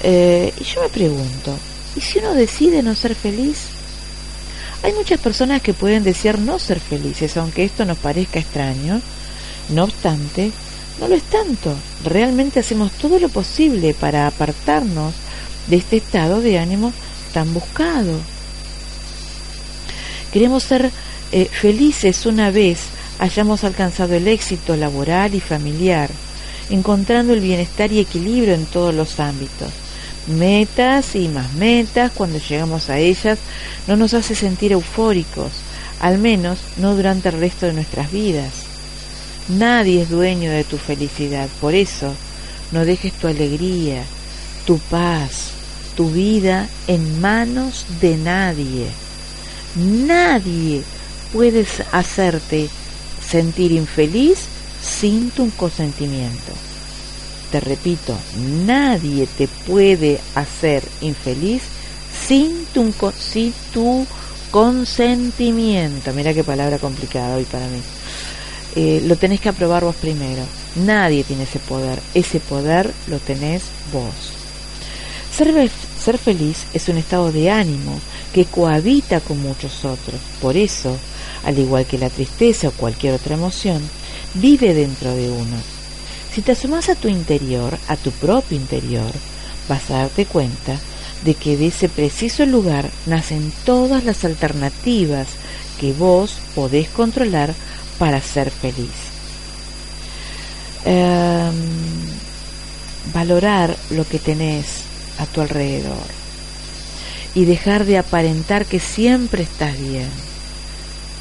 Y 0.00 0.64
yo 0.64 0.80
me 0.80 0.88
pregunto, 0.88 1.58
¿y 1.96 2.00
si 2.00 2.20
uno 2.20 2.34
decide 2.34 2.82
no 2.82 2.94
ser 2.94 3.14
feliz? 3.16 3.77
Hay 4.82 4.92
muchas 4.92 5.20
personas 5.20 5.60
que 5.60 5.74
pueden 5.74 6.04
desear 6.04 6.38
no 6.38 6.58
ser 6.58 6.80
felices, 6.80 7.36
aunque 7.36 7.64
esto 7.64 7.84
nos 7.84 7.98
parezca 7.98 8.38
extraño. 8.38 9.00
No 9.70 9.84
obstante, 9.84 10.52
no 11.00 11.08
lo 11.08 11.14
es 11.14 11.24
tanto. 11.24 11.74
Realmente 12.04 12.60
hacemos 12.60 12.92
todo 12.92 13.18
lo 13.18 13.28
posible 13.28 13.94
para 13.94 14.26
apartarnos 14.26 15.14
de 15.66 15.76
este 15.76 15.96
estado 15.96 16.40
de 16.40 16.58
ánimo 16.58 16.92
tan 17.32 17.52
buscado. 17.52 18.18
Queremos 20.32 20.62
ser 20.62 20.90
eh, 21.32 21.46
felices 21.46 22.24
una 22.26 22.50
vez 22.50 22.78
hayamos 23.18 23.64
alcanzado 23.64 24.14
el 24.14 24.28
éxito 24.28 24.76
laboral 24.76 25.34
y 25.34 25.40
familiar, 25.40 26.10
encontrando 26.70 27.32
el 27.32 27.40
bienestar 27.40 27.92
y 27.92 27.98
equilibrio 27.98 28.54
en 28.54 28.66
todos 28.66 28.94
los 28.94 29.18
ámbitos. 29.20 29.70
Metas 30.28 31.14
y 31.14 31.28
más 31.28 31.54
metas, 31.54 32.12
cuando 32.12 32.38
llegamos 32.38 32.90
a 32.90 32.98
ellas, 32.98 33.38
no 33.86 33.96
nos 33.96 34.14
hace 34.14 34.34
sentir 34.34 34.72
eufóricos, 34.72 35.52
al 36.00 36.18
menos 36.18 36.58
no 36.76 36.94
durante 36.94 37.30
el 37.30 37.40
resto 37.40 37.66
de 37.66 37.72
nuestras 37.72 38.12
vidas. 38.12 38.52
Nadie 39.48 40.02
es 40.02 40.10
dueño 40.10 40.50
de 40.50 40.64
tu 40.64 40.76
felicidad, 40.76 41.48
por 41.60 41.74
eso 41.74 42.14
no 42.72 42.84
dejes 42.84 43.14
tu 43.14 43.26
alegría, 43.26 44.04
tu 44.66 44.78
paz, 44.78 45.52
tu 45.96 46.10
vida 46.10 46.68
en 46.86 47.20
manos 47.20 47.86
de 48.00 48.18
nadie. 48.18 48.86
Nadie 49.74 50.82
puede 51.32 51.66
hacerte 51.92 52.68
sentir 53.26 53.72
infeliz 53.72 54.40
sin 54.82 55.30
tu 55.30 55.50
consentimiento. 55.52 56.67
Te 57.50 57.60
repito, 57.60 58.14
nadie 58.66 59.26
te 59.26 59.48
puede 59.48 60.20
hacer 60.34 60.82
infeliz 61.00 61.62
sin 62.26 62.66
tu, 62.66 64.06
consentimiento. 64.50 66.12
Mira 66.12 66.34
qué 66.34 66.44
palabra 66.44 66.78
complicada 66.78 67.36
hoy 67.36 67.44
para 67.44 67.66
mí. 67.68 67.80
Eh, 68.76 69.02
lo 69.06 69.16
tenés 69.16 69.40
que 69.40 69.48
aprobar 69.48 69.84
vos 69.84 69.96
primero. 69.96 70.42
Nadie 70.76 71.24
tiene 71.24 71.44
ese 71.44 71.58
poder. 71.58 71.98
Ese 72.14 72.38
poder 72.40 72.92
lo 73.06 73.18
tenés 73.18 73.62
vos. 73.92 74.32
Ser 75.34 76.18
feliz 76.18 76.66
es 76.74 76.88
un 76.88 76.96
estado 76.98 77.30
de 77.32 77.50
ánimo 77.50 77.98
que 78.32 78.44
cohabita 78.44 79.20
con 79.20 79.40
muchos 79.40 79.84
otros. 79.84 80.20
Por 80.40 80.56
eso, 80.56 80.96
al 81.44 81.58
igual 81.58 81.86
que 81.86 81.98
la 81.98 82.10
tristeza 82.10 82.68
o 82.68 82.72
cualquier 82.72 83.14
otra 83.14 83.34
emoción, 83.34 83.80
vive 84.34 84.74
dentro 84.74 85.14
de 85.14 85.30
uno. 85.30 85.77
Si 86.38 86.42
te 86.42 86.52
asomas 86.52 86.88
a 86.88 86.94
tu 86.94 87.08
interior, 87.08 87.76
a 87.88 87.96
tu 87.96 88.12
propio 88.12 88.56
interior, 88.56 89.10
vas 89.68 89.90
a 89.90 89.94
darte 89.94 90.24
cuenta 90.24 90.76
de 91.24 91.34
que 91.34 91.56
de 91.56 91.66
ese 91.66 91.88
preciso 91.88 92.46
lugar 92.46 92.88
nacen 93.06 93.52
todas 93.64 94.04
las 94.04 94.24
alternativas 94.24 95.26
que 95.80 95.92
vos 95.92 96.38
podés 96.54 96.90
controlar 96.90 97.54
para 97.98 98.22
ser 98.22 98.52
feliz. 98.52 98.92
Em, 100.84 101.56
valorar 103.12 103.76
lo 103.90 104.06
que 104.06 104.20
tenés 104.20 104.84
a 105.18 105.26
tu 105.26 105.40
alrededor 105.40 106.06
y 107.34 107.46
dejar 107.46 107.84
de 107.84 107.98
aparentar 107.98 108.64
que 108.64 108.78
siempre 108.78 109.42
estás 109.42 109.76
bien. 109.76 110.08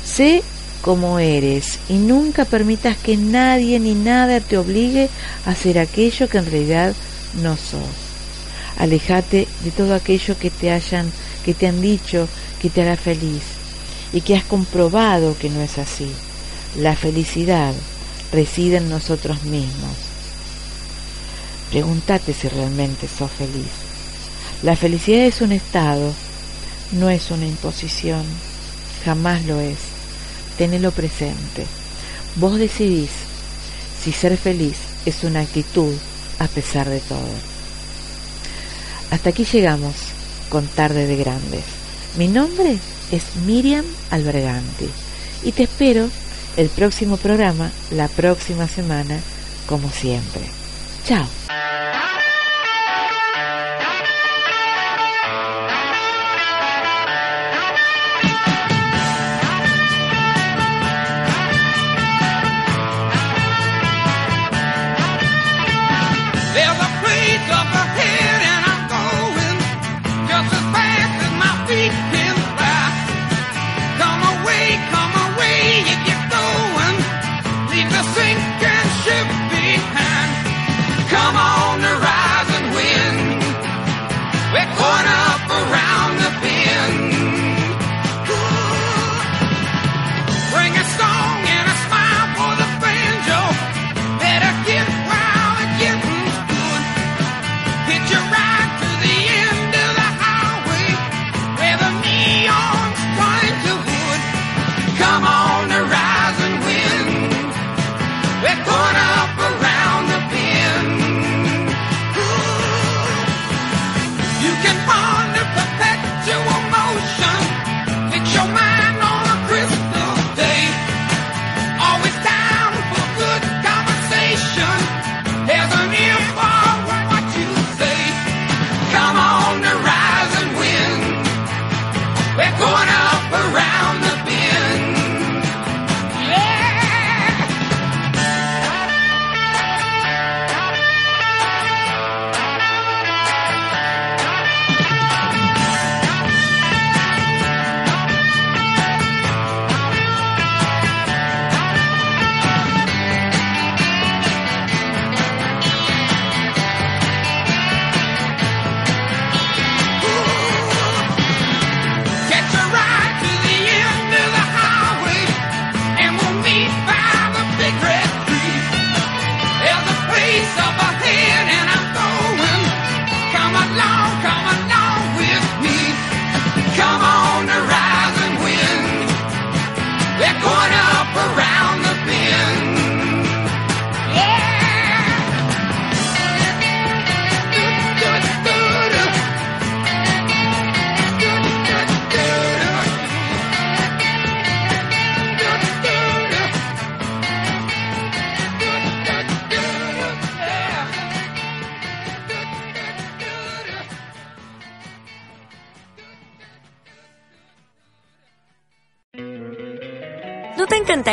Sé 0.05 0.43
como 0.87 1.19
eres 1.19 1.79
y 1.89 1.95
nunca 1.95 2.45
permitas 2.45 2.95
que 2.95 3.17
nadie 3.17 3.77
ni 3.77 3.93
nada 3.93 4.39
te 4.39 4.57
obligue 4.57 5.09
a 5.45 5.49
hacer 5.49 5.79
aquello 5.79 6.29
que 6.29 6.37
en 6.37 6.45
realidad 6.45 6.95
no 7.43 7.57
sos. 7.57 7.81
Alejate 8.77 9.49
de 9.65 9.71
todo 9.71 9.93
aquello 9.93 10.39
que 10.39 10.49
te 10.49 10.71
hayan, 10.71 11.11
que 11.43 11.53
te 11.53 11.67
han 11.67 11.81
dicho 11.81 12.29
que 12.61 12.69
te 12.69 12.83
hará 12.83 12.95
feliz 12.95 13.41
y 14.13 14.21
que 14.21 14.37
has 14.37 14.45
comprobado 14.45 15.37
que 15.37 15.49
no 15.49 15.61
es 15.61 15.77
así. 15.77 16.09
La 16.77 16.95
felicidad 16.95 17.73
reside 18.31 18.77
en 18.77 18.87
nosotros 18.87 19.43
mismos. 19.43 19.91
Pregúntate 21.69 22.31
si 22.31 22.47
realmente 22.47 23.09
sos 23.09 23.31
feliz. 23.31 23.73
La 24.63 24.77
felicidad 24.77 25.25
es 25.25 25.41
un 25.41 25.51
estado, 25.51 26.13
no 26.93 27.09
es 27.09 27.29
una 27.29 27.45
imposición, 27.45 28.23
jamás 29.03 29.43
lo 29.43 29.59
es. 29.59 29.86
Tenelo 30.57 30.91
presente. 30.91 31.65
Vos 32.35 32.57
decidís 32.57 33.09
si 34.03 34.11
ser 34.11 34.37
feliz 34.37 34.77
es 35.05 35.23
una 35.23 35.41
actitud 35.41 35.93
a 36.39 36.47
pesar 36.47 36.89
de 36.89 36.99
todo. 36.99 37.33
Hasta 39.11 39.29
aquí 39.29 39.45
llegamos 39.45 39.93
con 40.49 40.67
Tarde 40.67 41.07
de 41.07 41.15
Grandes. 41.15 41.63
Mi 42.17 42.27
nombre 42.27 42.77
es 43.11 43.23
Miriam 43.45 43.85
Alberganti 44.11 44.89
y 45.43 45.51
te 45.51 45.63
espero 45.63 46.09
el 46.57 46.69
próximo 46.69 47.17
programa, 47.17 47.71
la 47.91 48.07
próxima 48.07 48.67
semana, 48.67 49.19
como 49.67 49.89
siempre. 49.91 50.41
Chao. 51.05 51.27